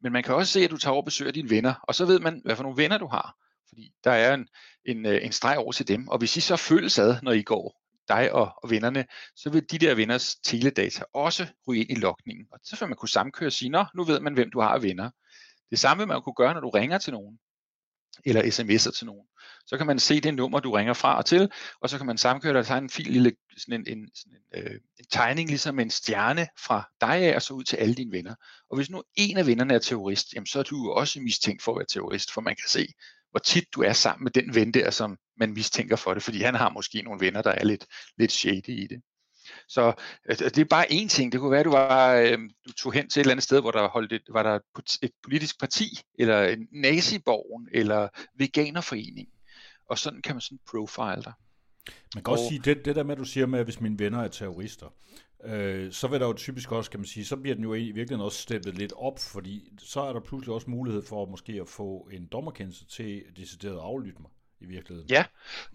Men 0.00 0.12
man 0.12 0.22
kan 0.22 0.34
også 0.34 0.52
se, 0.52 0.60
at 0.60 0.70
du 0.70 0.76
tager 0.76 0.92
over 0.92 1.02
og 1.02 1.04
besøger 1.04 1.32
dine 1.32 1.50
venner, 1.50 1.74
og 1.82 1.94
så 1.94 2.06
ved 2.06 2.20
man, 2.20 2.40
hvad 2.44 2.56
for 2.56 2.62
nogle 2.62 2.82
venner 2.82 2.98
du 2.98 3.06
har. 3.06 3.36
Fordi 3.68 3.92
der 4.04 4.10
er 4.10 4.34
en, 4.34 4.48
en, 4.84 5.06
øh, 5.06 5.24
en 5.24 5.32
streg 5.32 5.58
over 5.58 5.72
til 5.72 5.88
dem, 5.88 6.08
og 6.08 6.18
hvis 6.18 6.36
I 6.36 6.40
så 6.40 6.56
føles 6.56 6.98
ad, 6.98 7.16
når 7.22 7.32
I 7.32 7.42
går 7.42 7.85
dig 8.08 8.32
og, 8.32 8.52
og 8.62 8.70
vennerne, 8.70 9.04
så 9.36 9.50
vil 9.50 9.70
de 9.70 9.78
der 9.78 9.94
venners 9.94 10.36
teledata 10.36 11.04
også 11.12 11.46
ryge 11.68 11.80
ind 11.80 11.90
i 11.90 12.00
lokningen. 12.00 12.46
Og 12.52 12.58
så 12.64 12.76
vil 12.80 12.88
man 12.88 12.96
kunne 12.96 13.08
samkøre 13.08 13.46
og 13.48 13.52
sige, 13.52 13.68
Nå, 13.68 13.84
nu 13.94 14.04
ved 14.04 14.20
man, 14.20 14.34
hvem 14.34 14.50
du 14.50 14.60
har 14.60 14.68
af 14.68 14.82
venner. 14.82 15.10
Det 15.70 15.78
samme 15.78 16.00
vil 16.00 16.08
man 16.08 16.22
kunne 16.22 16.34
gøre, 16.34 16.54
når 16.54 16.60
du 16.60 16.70
ringer 16.70 16.98
til 16.98 17.12
nogen, 17.12 17.38
eller 18.24 18.42
sms'er 18.42 18.98
til 18.98 19.06
nogen. 19.06 19.26
Så 19.66 19.76
kan 19.76 19.86
man 19.86 19.98
se 19.98 20.20
det 20.20 20.34
nummer, 20.34 20.60
du 20.60 20.72
ringer 20.72 20.92
fra 20.92 21.16
og 21.16 21.26
til, 21.26 21.50
og 21.80 21.90
så 21.90 21.96
kan 21.96 22.06
man 22.06 22.18
samkøre, 22.18 22.54
der 22.54 22.72
er 22.72 22.78
en 22.78 22.90
fin 22.90 23.06
lille 23.06 23.32
sådan 23.56 23.80
en, 23.80 23.98
en, 23.98 24.08
sådan 24.14 24.38
en, 24.54 24.72
øh, 24.72 24.80
en 24.98 25.04
tegning, 25.10 25.48
ligesom 25.48 25.78
en 25.78 25.90
stjerne 25.90 26.46
fra 26.58 26.90
dig 27.00 27.16
af, 27.16 27.34
og 27.34 27.42
så 27.42 27.54
ud 27.54 27.64
til 27.64 27.76
alle 27.76 27.94
dine 27.94 28.12
venner. 28.12 28.34
Og 28.70 28.76
hvis 28.76 28.90
nu 28.90 29.02
en 29.14 29.36
af 29.36 29.46
vennerne 29.46 29.74
er 29.74 29.78
terrorist, 29.78 30.34
jamen 30.34 30.46
så 30.46 30.58
er 30.58 30.62
du 30.62 30.84
jo 30.84 30.92
også 30.92 31.20
mistænkt 31.20 31.62
for 31.62 31.72
at 31.72 31.78
være 31.78 31.86
terrorist, 31.86 32.32
for 32.32 32.40
man 32.40 32.56
kan 32.56 32.68
se, 32.68 32.86
hvor 33.36 33.40
tit 33.40 33.74
du 33.74 33.82
er 33.82 33.92
sammen 33.92 34.24
med 34.24 34.30
den 34.30 34.54
ven 34.54 34.74
der, 34.74 34.90
som 34.90 35.18
man 35.36 35.52
mistænker 35.52 35.96
for 35.96 36.14
det, 36.14 36.22
fordi 36.22 36.42
han 36.42 36.54
har 36.54 36.70
måske 36.70 37.02
nogle 37.02 37.20
venner, 37.20 37.42
der 37.42 37.50
er 37.50 37.64
lidt, 37.64 37.86
lidt 38.18 38.32
shady 38.32 38.68
i 38.68 38.86
det. 38.86 39.02
Så 39.68 39.92
det 40.28 40.58
er 40.58 40.64
bare 40.64 40.92
én 40.92 41.08
ting. 41.08 41.32
Det 41.32 41.40
kunne 41.40 41.50
være, 41.50 41.60
at 41.60 41.66
du, 41.66 41.70
var, 41.70 42.14
øh, 42.14 42.38
du 42.66 42.72
tog 42.72 42.92
hen 42.92 43.08
til 43.08 43.20
et 43.20 43.24
eller 43.24 43.32
andet 43.32 43.44
sted, 43.44 43.60
hvor 43.60 43.70
der 43.70 43.88
holdt 43.88 44.12
et, 44.12 44.22
var 44.30 44.42
der 44.42 44.58
et 45.02 45.10
politisk 45.22 45.60
parti, 45.60 45.84
eller 46.18 46.44
en 46.44 46.68
naziborgen, 46.72 47.68
eller 47.72 48.08
veganerforening. 48.38 49.28
Og 49.90 49.98
sådan 49.98 50.22
kan 50.22 50.34
man 50.34 50.40
sådan 50.40 50.58
profile 50.70 51.22
dig. 51.22 51.32
Man 52.14 52.24
kan 52.24 52.26
og, 52.26 52.32
også 52.32 52.48
sige, 52.48 52.60
det, 52.64 52.84
det 52.84 52.96
der 52.96 53.02
med, 53.02 53.12
at 53.12 53.18
du 53.18 53.24
siger 53.24 53.46
med, 53.46 53.58
at 53.58 53.66
hvis 53.66 53.80
mine 53.80 53.98
venner 53.98 54.22
er 54.22 54.28
terrorister, 54.28 54.86
øh, 55.44 55.92
så 55.92 56.08
vil 56.08 56.20
der 56.20 56.26
jo 56.26 56.32
typisk 56.32 56.72
også, 56.72 56.90
kan 56.90 57.00
man 57.00 57.06
sige, 57.06 57.24
så 57.24 57.36
bliver 57.36 57.54
den 57.54 57.64
jo 57.64 57.74
i 57.74 57.84
virkeligheden 57.84 58.20
også 58.20 58.42
steppet 58.42 58.74
lidt 58.74 58.92
op, 58.96 59.18
fordi 59.18 59.72
så 59.78 60.00
er 60.00 60.12
der 60.12 60.20
pludselig 60.20 60.54
også 60.54 60.70
mulighed 60.70 61.02
for 61.02 61.26
måske 61.26 61.52
at 61.52 61.68
få 61.68 62.08
en 62.12 62.26
dommerkendelse 62.26 62.86
til 62.86 63.22
decideret 63.36 63.74
at 63.74 63.80
aflytte 63.82 64.22
mig 64.22 64.30
i 64.60 64.66
virkeligheden. 64.66 65.10
Ja, 65.10 65.24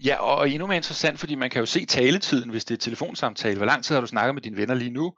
ja 0.05 0.15
og, 0.15 0.35
og 0.35 0.49
endnu 0.49 0.67
mere 0.67 0.77
interessant, 0.77 1.19
fordi 1.19 1.35
man 1.35 1.49
kan 1.49 1.59
jo 1.59 1.65
se 1.65 1.85
taletiden, 1.85 2.49
hvis 2.49 2.65
det 2.65 2.73
er 2.73 2.79
telefonsamtale. 2.79 3.57
Hvor 3.57 3.65
lang 3.65 3.83
tid 3.83 3.95
har 3.95 4.01
du 4.01 4.07
snakket 4.07 4.35
med 4.35 4.41
dine 4.41 4.57
venner 4.57 4.75
lige 4.75 4.91
nu, 4.91 5.13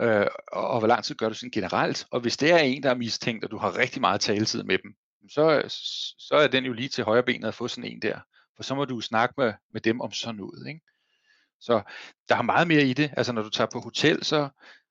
øh, 0.00 0.26
og, 0.52 0.68
og 0.68 0.78
hvor 0.78 0.88
lang 0.88 1.04
tid 1.04 1.14
gør 1.14 1.28
du 1.28 1.34
sådan 1.34 1.50
generelt? 1.50 2.06
Og 2.10 2.20
hvis 2.20 2.36
det 2.36 2.52
er 2.52 2.58
en, 2.58 2.82
der 2.82 2.90
er 2.90 2.94
mistænkt, 2.94 3.44
og 3.44 3.50
du 3.50 3.58
har 3.58 3.78
rigtig 3.78 4.00
meget 4.00 4.20
taletid 4.20 4.62
med 4.62 4.78
dem, 4.78 4.94
så, 5.30 5.62
så 6.18 6.34
er 6.34 6.46
den 6.46 6.64
jo 6.64 6.72
lige 6.72 6.88
til 6.88 7.04
højre 7.04 7.22
benet 7.22 7.48
at 7.48 7.54
få 7.54 7.68
sådan 7.68 7.90
en 7.90 8.02
der. 8.02 8.18
For 8.58 8.62
så 8.62 8.74
må 8.74 8.84
du 8.84 9.00
snakke 9.00 9.34
med, 9.36 9.52
med 9.72 9.80
dem 9.80 10.00
om 10.00 10.12
sådan 10.12 10.34
noget. 10.34 10.66
Ikke? 10.68 10.80
Så 11.60 11.82
der 12.28 12.36
er 12.36 12.42
meget 12.42 12.68
mere 12.68 12.82
i 12.82 12.92
det. 12.92 13.10
Altså 13.16 13.32
når 13.32 13.42
du 13.42 13.50
tager 13.50 13.68
på 13.72 13.80
hotel, 13.80 14.24
så, 14.24 14.48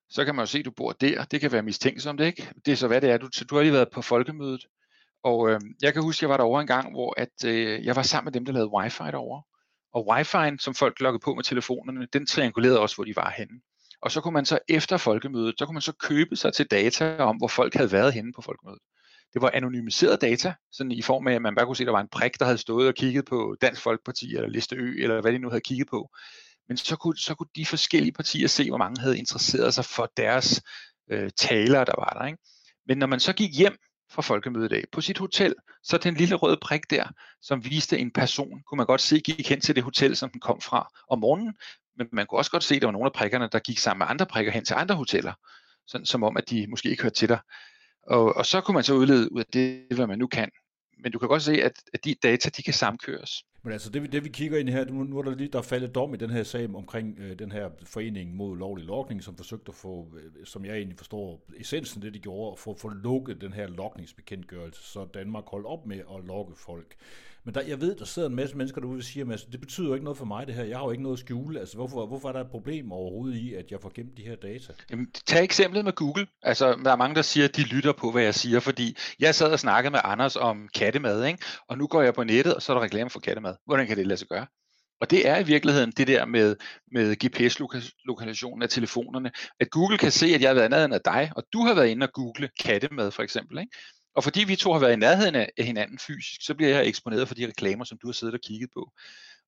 så 0.09 0.25
kan 0.25 0.35
man 0.35 0.43
jo 0.43 0.47
se, 0.47 0.59
at 0.59 0.65
du 0.65 0.71
bor 0.71 0.91
der. 0.91 1.23
Det 1.23 1.41
kan 1.41 1.51
være 1.51 1.63
mistænksomt, 1.63 2.19
ikke? 2.19 2.49
Det 2.65 2.71
er 2.71 2.75
så, 2.75 2.87
hvad 2.87 3.01
det 3.01 3.09
er. 3.09 3.17
Du, 3.17 3.29
du 3.49 3.55
har 3.55 3.61
lige 3.61 3.73
været 3.73 3.91
på 3.93 4.01
folkemødet, 4.01 4.65
og 5.23 5.49
øh, 5.49 5.61
jeg 5.81 5.93
kan 5.93 6.01
huske, 6.03 6.19
at 6.19 6.21
jeg 6.21 6.29
var 6.29 6.37
derovre 6.37 6.61
en 6.61 6.67
gang, 6.67 6.91
hvor 6.91 7.13
at, 7.17 7.45
øh, 7.45 7.85
jeg 7.85 7.95
var 7.95 8.01
sammen 8.01 8.25
med 8.25 8.33
dem, 8.33 8.45
der 8.45 8.53
lavede 8.53 8.71
wifi 8.71 9.03
derovre. 9.03 9.43
Og 9.93 10.17
wifi'en, 10.17 10.57
som 10.59 10.75
folk 10.75 10.99
lukkede 10.99 11.23
på 11.23 11.33
med 11.35 11.43
telefonerne, 11.43 12.07
den 12.13 12.25
triangulerede 12.25 12.79
også, 12.79 12.95
hvor 12.95 13.03
de 13.03 13.15
var 13.15 13.33
henne. 13.37 13.61
Og 14.01 14.11
så 14.11 14.21
kunne 14.21 14.33
man 14.33 14.45
så 14.45 14.59
efter 14.67 14.97
folkemødet, 14.97 15.55
så 15.59 15.65
kunne 15.65 15.73
man 15.73 15.81
så 15.81 15.93
købe 15.93 16.35
sig 16.35 16.53
til 16.53 16.65
data 16.65 17.17
om, 17.17 17.37
hvor 17.37 17.47
folk 17.47 17.73
havde 17.73 17.91
været 17.91 18.13
henne 18.13 18.33
på 18.35 18.41
folkemødet. 18.41 18.79
Det 19.33 19.41
var 19.41 19.51
anonymiseret 19.53 20.21
data, 20.21 20.53
sådan 20.71 20.91
i 20.91 21.01
form 21.01 21.27
af, 21.27 21.33
at 21.33 21.41
man 21.41 21.55
bare 21.55 21.65
kunne 21.65 21.75
se, 21.75 21.83
at 21.83 21.87
der 21.87 21.93
var 21.93 22.01
en 22.01 22.07
prik, 22.11 22.39
der 22.39 22.45
havde 22.45 22.57
stået 22.57 22.87
og 22.87 22.95
kigget 22.95 23.25
på 23.25 23.55
Dansk 23.61 23.81
Folkeparti 23.81 24.35
eller 24.35 24.49
Liste 24.49 24.75
Ø, 24.75 25.03
eller 25.03 25.21
hvad 25.21 25.31
de 25.31 25.39
nu 25.39 25.49
havde 25.49 25.61
kigget 25.61 25.87
på. 25.87 26.09
Men 26.67 26.77
så 26.77 26.95
kunne, 26.95 27.17
så 27.17 27.35
kunne 27.35 27.49
de 27.55 27.65
forskellige 27.65 28.11
partier 28.11 28.47
se, 28.47 28.69
hvor 28.69 28.77
mange 28.77 29.01
havde 29.01 29.17
interesseret 29.17 29.73
sig 29.73 29.85
for 29.85 30.11
deres 30.17 30.61
øh, 31.11 31.29
taler, 31.37 31.83
der 31.83 31.93
var 31.97 32.17
der. 32.19 32.25
Ikke? 32.25 32.39
Men 32.87 32.97
når 32.97 33.07
man 33.07 33.19
så 33.19 33.33
gik 33.33 33.57
hjem 33.57 33.77
fra 34.11 34.21
folkemødet 34.21 34.71
dag 34.71 34.83
på 34.91 35.01
sit 35.01 35.17
hotel, 35.17 35.55
så 35.83 35.97
den 35.97 36.13
lille 36.13 36.35
røde 36.35 36.57
prik 36.61 36.89
der, 36.89 37.05
som 37.41 37.65
viste 37.65 37.97
en 37.99 38.11
person, 38.11 38.61
kunne 38.63 38.77
man 38.77 38.85
godt 38.85 39.01
se 39.01 39.19
gik 39.19 39.49
hen 39.49 39.61
til 39.61 39.75
det 39.75 39.83
hotel, 39.83 40.15
som 40.15 40.29
den 40.29 40.39
kom 40.39 40.61
fra 40.61 40.93
om 41.09 41.19
morgenen, 41.19 41.53
men 41.97 42.07
man 42.11 42.25
kunne 42.25 42.39
også 42.39 42.51
godt 42.51 42.63
se, 42.63 42.75
at 42.75 42.81
der 42.81 42.87
var 42.87 42.91
nogle 42.91 43.05
af 43.05 43.13
prikkerne, 43.13 43.49
der 43.51 43.59
gik 43.59 43.77
sammen 43.77 43.99
med 43.99 44.07
andre 44.09 44.25
prikker 44.25 44.51
hen 44.51 44.65
til 44.65 44.73
andre 44.73 44.95
hoteller, 44.95 45.33
sådan 45.87 46.05
som 46.05 46.23
om, 46.23 46.37
at 46.37 46.49
de 46.49 46.67
måske 46.69 46.89
ikke 46.89 47.03
hørte 47.03 47.15
til 47.15 47.29
dig. 47.29 47.39
Og, 48.07 48.35
og 48.35 48.45
så 48.45 48.61
kunne 48.61 48.75
man 48.75 48.83
så 48.83 48.93
udlede 48.93 49.31
ud 49.31 49.39
af 49.39 49.45
det, 49.53 49.83
hvad 49.95 50.07
man 50.07 50.19
nu 50.19 50.27
kan. 50.27 50.49
Men 50.99 51.11
du 51.11 51.19
kan 51.19 51.27
godt 51.27 51.43
se, 51.43 51.63
at, 51.63 51.83
at 51.93 52.05
de 52.05 52.15
data, 52.23 52.49
de 52.49 52.63
kan 52.63 52.73
samkøres. 52.73 53.43
Men 53.63 53.73
altså 53.73 53.89
det, 53.89 54.11
det 54.11 54.23
vi 54.23 54.29
kigger 54.29 54.57
ind 54.57 54.69
i 54.69 54.71
her, 54.71 54.85
nu, 54.85 55.03
nu 55.03 55.17
er 55.17 55.23
der 55.23 55.35
lige 55.35 55.49
der 55.49 55.59
er 55.59 55.63
faldet 55.63 55.95
dom 55.95 56.13
i 56.13 56.17
den 56.17 56.29
her 56.29 56.43
sag 56.43 56.75
omkring 56.75 57.19
øh, 57.19 57.39
den 57.39 57.51
her 57.51 57.69
forening 57.83 58.35
mod 58.35 58.57
lovlig 58.57 58.85
lokning, 58.85 59.23
som 59.23 59.37
forsøgte 59.37 59.69
at 59.69 59.75
få, 59.75 60.07
øh, 60.15 60.45
som 60.45 60.65
jeg 60.65 60.75
egentlig 60.75 60.97
forstår, 60.97 61.45
essensen 61.57 62.01
det 62.01 62.13
de 62.13 62.19
gjorde, 62.19 62.51
at 62.51 62.59
få, 62.59 62.77
få 62.77 62.89
lukket 62.89 63.41
den 63.41 63.53
her 63.53 63.67
lokningsbekendtgørelse, 63.67 64.83
så 64.83 65.05
Danmark 65.13 65.43
holdt 65.47 65.65
op 65.65 65.85
med 65.85 65.97
at 65.97 66.25
lokke 66.27 66.53
folk. 66.55 66.95
Men 67.47 67.55
der, 67.55 67.61
jeg 67.61 67.81
ved, 67.81 67.95
der 67.95 68.05
sidder 68.05 68.29
en 68.29 68.35
masse 68.35 68.57
mennesker 68.57 68.81
derude 68.81 68.97
og 68.97 69.03
siger, 69.03 69.25
at 69.25 69.31
altså, 69.31 69.47
det 69.51 69.59
betyder 69.59 69.87
jo 69.87 69.93
ikke 69.93 70.03
noget 70.03 70.17
for 70.17 70.25
mig 70.25 70.47
det 70.47 70.55
her. 70.55 70.63
Jeg 70.63 70.77
har 70.77 70.85
jo 70.85 70.91
ikke 70.91 71.03
noget 71.03 71.15
at 71.15 71.19
skjule. 71.19 71.59
Altså, 71.59 71.75
hvorfor, 71.75 72.05
hvorfor 72.05 72.29
er 72.29 72.33
der 72.33 72.41
et 72.41 72.49
problem 72.51 72.91
overhovedet 72.91 73.37
i, 73.37 73.53
at 73.53 73.71
jeg 73.71 73.79
får 73.81 73.91
gemt 73.95 74.17
de 74.17 74.21
her 74.21 74.35
data? 74.35 74.73
Jamen, 74.91 75.11
tag 75.27 75.43
eksemplet 75.43 75.85
med 75.85 75.93
Google. 75.93 76.27
Altså, 76.41 76.79
der 76.83 76.91
er 76.91 76.95
mange, 76.95 77.15
der 77.15 77.21
siger, 77.21 77.47
at 77.47 77.55
de 77.55 77.63
lytter 77.63 77.91
på, 77.91 78.11
hvad 78.11 78.23
jeg 78.23 78.35
siger, 78.35 78.59
fordi 78.59 78.97
jeg 79.19 79.35
sad 79.35 79.51
og 79.51 79.59
snakkede 79.59 79.91
med 79.91 79.99
Anders 80.03 80.35
om 80.35 80.69
kattemad, 80.75 81.25
ikke? 81.25 81.39
og 81.69 81.77
nu 81.77 81.87
går 81.87 82.01
jeg 82.01 82.13
på 82.13 82.23
nettet, 82.23 82.55
og 82.55 82.61
så 82.61 82.71
er 82.73 82.77
der 82.77 82.83
reklame 82.83 83.09
for 83.09 83.19
kattemad. 83.19 83.53
Hvordan 83.65 83.87
kan 83.87 83.97
det 83.97 84.07
lade 84.07 84.17
sig 84.17 84.27
gøre? 84.27 84.47
Og 85.01 85.11
det 85.11 85.27
er 85.27 85.39
i 85.39 85.43
virkeligheden 85.43 85.91
det 85.91 86.07
der 86.07 86.25
med, 86.25 86.55
med 86.91 87.15
GPS-lokalisationen 87.25 88.61
af 88.61 88.69
telefonerne, 88.69 89.31
at 89.59 89.69
Google 89.69 89.97
kan 89.97 90.11
se, 90.11 90.25
at 90.25 90.41
jeg 90.41 90.49
har 90.49 90.53
været 90.53 90.65
andet 90.65 90.85
end 90.85 90.93
af 90.93 91.01
dig, 91.05 91.31
og 91.35 91.43
du 91.53 91.59
har 91.59 91.73
været 91.73 91.87
inde 91.87 92.05
og 92.05 92.13
google 92.13 92.49
kattemad 92.59 93.11
for 93.11 93.23
eksempel. 93.23 93.59
Ikke? 93.59 93.71
Og 94.17 94.23
fordi 94.23 94.43
vi 94.43 94.55
to 94.55 94.73
har 94.73 94.79
været 94.79 94.93
i 94.93 94.95
nærheden 94.95 95.35
af 95.35 95.51
hinanden 95.59 95.99
fysisk, 95.99 96.41
så 96.41 96.55
bliver 96.55 96.69
jeg 96.69 96.87
eksponeret 96.87 97.27
for 97.27 97.35
de 97.35 97.47
reklamer, 97.47 97.85
som 97.85 97.97
du 98.01 98.07
har 98.07 98.13
siddet 98.13 98.35
og 98.35 98.41
kigget 98.41 98.69
på. 98.73 98.91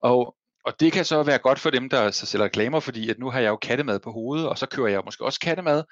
Og, 0.01 0.35
og 0.65 0.73
det 0.79 0.93
kan 0.93 1.05
så 1.05 1.23
være 1.23 1.37
godt 1.37 1.59
for 1.59 1.69
dem, 1.69 1.89
der 1.89 2.11
så 2.11 2.25
sælger 2.25 2.45
reklamer, 2.45 2.79
fordi 2.79 3.09
at 3.09 3.19
nu 3.19 3.29
har 3.29 3.39
jeg 3.39 3.49
jo 3.49 3.55
kattemad 3.55 3.99
på 3.99 4.11
hovedet, 4.11 4.49
og 4.49 4.57
så 4.57 4.65
kører 4.65 4.87
jeg 4.87 5.01
måske 5.05 5.25
også 5.25 5.39
kattemad, 5.39 5.83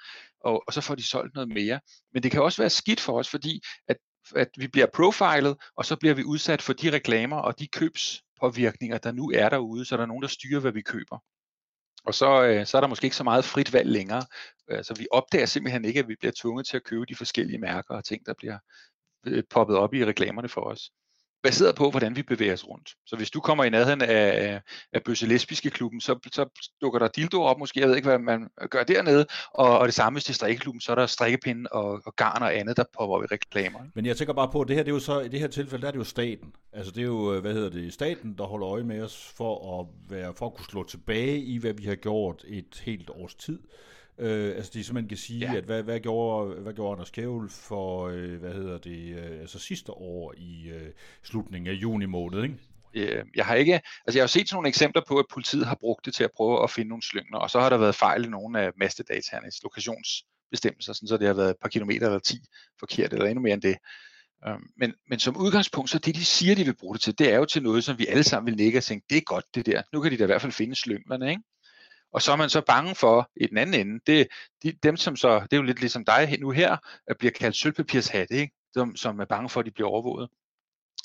og, 0.44 0.62
og 0.66 0.72
så 0.72 0.80
får 0.80 0.94
de 0.94 1.02
solgt 1.02 1.34
noget 1.34 1.48
mere. 1.48 1.80
Men 2.12 2.22
det 2.22 2.30
kan 2.30 2.42
også 2.42 2.62
være 2.62 2.70
skidt 2.70 3.00
for 3.00 3.18
os, 3.18 3.28
fordi 3.28 3.62
at, 3.88 3.96
at 4.36 4.48
vi 4.58 4.68
bliver 4.68 4.86
profilet, 4.94 5.56
og 5.76 5.84
så 5.84 5.96
bliver 5.96 6.14
vi 6.14 6.24
udsat 6.24 6.62
for 6.62 6.72
de 6.72 6.92
reklamer 6.92 7.36
og 7.36 7.58
de 7.58 7.66
købspåvirkninger, 7.66 8.98
der 8.98 9.12
nu 9.12 9.30
er 9.34 9.48
derude, 9.48 9.84
så 9.84 9.96
der 9.96 10.02
er 10.02 10.06
nogen, 10.06 10.22
der 10.22 10.28
styrer, 10.28 10.60
hvad 10.60 10.72
vi 10.72 10.82
køber. 10.82 11.18
Og 12.04 12.14
så, 12.14 12.42
øh, 12.42 12.66
så 12.66 12.76
er 12.76 12.80
der 12.80 12.88
måske 12.88 13.04
ikke 13.04 13.16
så 13.16 13.24
meget 13.24 13.44
frit 13.44 13.72
valg 13.72 13.90
længere. 13.90 14.22
Altså 14.68 14.94
vi 14.94 15.06
opdager 15.10 15.46
simpelthen 15.46 15.84
ikke, 15.84 16.00
at 16.00 16.08
vi 16.08 16.16
bliver 16.18 16.32
tvunget 16.36 16.66
til 16.66 16.76
at 16.76 16.84
købe 16.84 17.06
de 17.06 17.16
forskellige 17.16 17.58
mærker 17.58 17.94
og 17.94 18.04
ting, 18.04 18.26
der 18.26 18.34
bliver 18.38 18.58
øh, 19.26 19.44
poppet 19.50 19.76
op 19.76 19.94
i 19.94 20.04
reklamerne 20.04 20.48
for 20.48 20.60
os 20.60 20.90
baseret 21.42 21.74
på, 21.74 21.90
hvordan 21.90 22.16
vi 22.16 22.22
bevæger 22.22 22.52
os 22.52 22.68
rundt. 22.68 22.94
Så 23.06 23.16
hvis 23.16 23.30
du 23.30 23.40
kommer 23.40 23.64
i 23.64 23.70
nærheden 23.70 24.02
af, 24.02 24.60
af 24.92 25.02
Bøsse 25.04 25.26
Lesbiske 25.26 25.70
klubben, 25.70 26.00
så, 26.00 26.18
så 26.32 26.62
dukker 26.80 26.98
der 26.98 27.08
dildo 27.08 27.42
op 27.42 27.58
måske, 27.58 27.80
jeg 27.80 27.88
ved 27.88 27.96
ikke, 27.96 28.08
hvad 28.08 28.18
man 28.18 28.48
gør 28.70 28.82
dernede, 28.84 29.26
og, 29.54 29.78
og 29.78 29.86
det 29.86 29.94
samme 29.94 30.16
hvis 30.16 30.24
det 30.24 30.30
er 30.30 30.34
strikkeklubben, 30.34 30.80
så 30.80 30.92
er 30.92 30.96
der 30.96 31.06
strikkepinde 31.06 31.70
og, 31.72 32.02
og 32.06 32.16
garn 32.16 32.42
og 32.42 32.56
andet, 32.56 32.76
der 32.76 32.84
popper 32.98 33.16
op 33.16 33.22
i 33.22 33.26
reklamer. 33.26 33.78
Men 33.94 34.06
jeg 34.06 34.16
tænker 34.16 34.34
bare 34.34 34.48
på, 34.52 34.60
at 34.60 34.68
det 34.68 34.76
her, 34.76 34.82
det 34.82 34.90
er 34.90 34.94
jo 34.94 35.00
så, 35.00 35.20
i 35.20 35.28
det 35.28 35.40
her 35.40 35.48
tilfælde, 35.48 35.82
der 35.82 35.88
er 35.88 35.92
det 35.92 35.98
jo 35.98 36.04
staten. 36.04 36.52
Altså 36.72 36.92
det 36.92 37.00
er 37.00 37.06
jo, 37.06 37.34
øh, 37.34 37.40
hvad 37.40 37.52
hedder 37.52 37.70
det, 37.70 37.92
staten, 37.92 38.34
der 38.38 38.44
holder 38.44 38.68
øje 38.68 38.84
med 38.84 39.02
os 39.02 39.32
for 39.36 39.80
at, 39.80 39.86
være, 40.10 40.34
for 40.34 40.46
at 40.46 40.54
kunne 40.54 40.66
slå 40.66 40.84
tilbage 40.84 41.38
i, 41.38 41.58
hvad 41.58 41.72
vi 41.72 41.84
har 41.84 41.94
gjort 41.94 42.44
et 42.48 42.82
helt 42.84 43.10
års 43.10 43.34
tid. 43.34 43.58
Øh, 44.18 44.56
altså 44.56 44.70
de 44.74 44.84
simpelthen 44.84 45.08
kan 45.08 45.18
sige, 45.18 45.50
ja. 45.52 45.56
at 45.56 45.64
hvad, 45.64 45.82
hvad, 45.82 46.00
gjorde, 46.00 46.54
hvad 46.54 46.72
gjorde 46.72 46.92
Anders 46.92 47.10
Kjævel 47.10 47.48
for, 47.48 48.08
øh, 48.08 48.40
hvad 48.40 48.52
hedder 48.52 48.78
det, 48.78 49.18
øh, 49.18 49.40
altså 49.40 49.58
sidste 49.58 49.92
år 49.92 50.34
i 50.36 50.68
øh, 50.68 50.88
slutningen 51.22 51.70
af 51.70 51.74
juni 51.74 52.06
måned, 52.06 52.42
ikke? 52.42 52.56
Øh, 52.94 53.24
jeg 53.36 53.46
har 53.46 53.54
ikke, 53.54 53.74
altså 54.06 54.18
jeg 54.18 54.22
har 54.22 54.26
set 54.26 54.48
sådan 54.48 54.56
nogle 54.56 54.68
eksempler 54.68 55.02
på, 55.08 55.18
at 55.18 55.24
politiet 55.32 55.66
har 55.66 55.76
brugt 55.80 56.06
det 56.06 56.14
til 56.14 56.24
at 56.24 56.30
prøve 56.36 56.62
at 56.62 56.70
finde 56.70 56.88
nogle 56.88 57.02
slyngner, 57.02 57.38
og 57.38 57.50
så 57.50 57.60
har 57.60 57.68
der 57.68 57.76
været 57.76 57.94
fejl 57.94 58.24
i 58.24 58.28
nogle 58.28 58.60
af 58.60 58.70
mastedataernes 58.76 59.62
lokationsbestemmelser, 59.62 60.92
sådan 60.92 61.08
så 61.08 61.16
det 61.16 61.26
har 61.26 61.34
været 61.34 61.50
et 61.50 61.56
par 61.62 61.68
kilometer 61.68 62.06
eller 62.06 62.18
10 62.18 62.38
forkert, 62.78 63.12
eller 63.12 63.26
endnu 63.26 63.42
mere 63.42 63.54
end 63.54 63.62
det. 63.62 63.76
Øhm, 64.46 64.66
men, 64.76 64.94
men 65.08 65.18
som 65.18 65.36
udgangspunkt, 65.36 65.90
så 65.90 65.98
det 65.98 66.14
de 66.14 66.24
siger, 66.24 66.54
de 66.54 66.64
vil 66.64 66.76
bruge 66.76 66.94
det 66.94 67.02
til, 67.02 67.18
det 67.18 67.32
er 67.32 67.36
jo 67.36 67.44
til 67.44 67.62
noget, 67.62 67.84
som 67.84 67.98
vi 67.98 68.06
alle 68.06 68.24
sammen 68.24 68.46
vil 68.46 68.64
nikke 68.64 68.78
og 68.78 68.84
tænke, 68.84 69.06
det 69.10 69.16
er 69.16 69.22
godt 69.22 69.44
det 69.54 69.66
der. 69.66 69.82
Nu 69.92 70.00
kan 70.00 70.12
de 70.12 70.16
da 70.16 70.22
i 70.22 70.26
hvert 70.26 70.42
fald 70.42 70.52
finde 70.52 70.74
slynglerne, 70.74 71.30
ikke? 71.30 71.42
Og 72.12 72.22
så 72.22 72.32
er 72.32 72.36
man 72.36 72.50
så 72.50 72.60
bange 72.60 72.94
for 72.94 73.30
i 73.36 73.46
den 73.46 73.58
anden 73.58 73.80
ende, 73.80 74.00
det, 74.06 74.28
de, 74.62 74.72
dem 74.82 74.96
som 74.96 75.16
så, 75.16 75.40
det 75.40 75.52
er 75.52 75.56
jo 75.56 75.62
lidt 75.62 75.80
ligesom 75.80 76.04
dig 76.04 76.36
nu 76.40 76.50
her, 76.50 76.76
at 77.06 77.16
bliver 77.18 77.32
kaldt 77.32 77.56
sølvpapirshatte, 77.56 78.34
ikke? 78.34 78.54
Som, 78.72 78.96
som 78.96 79.20
er 79.20 79.24
bange 79.24 79.48
for, 79.48 79.60
at 79.60 79.66
de 79.66 79.70
bliver 79.70 79.88
overvåget. 79.88 80.28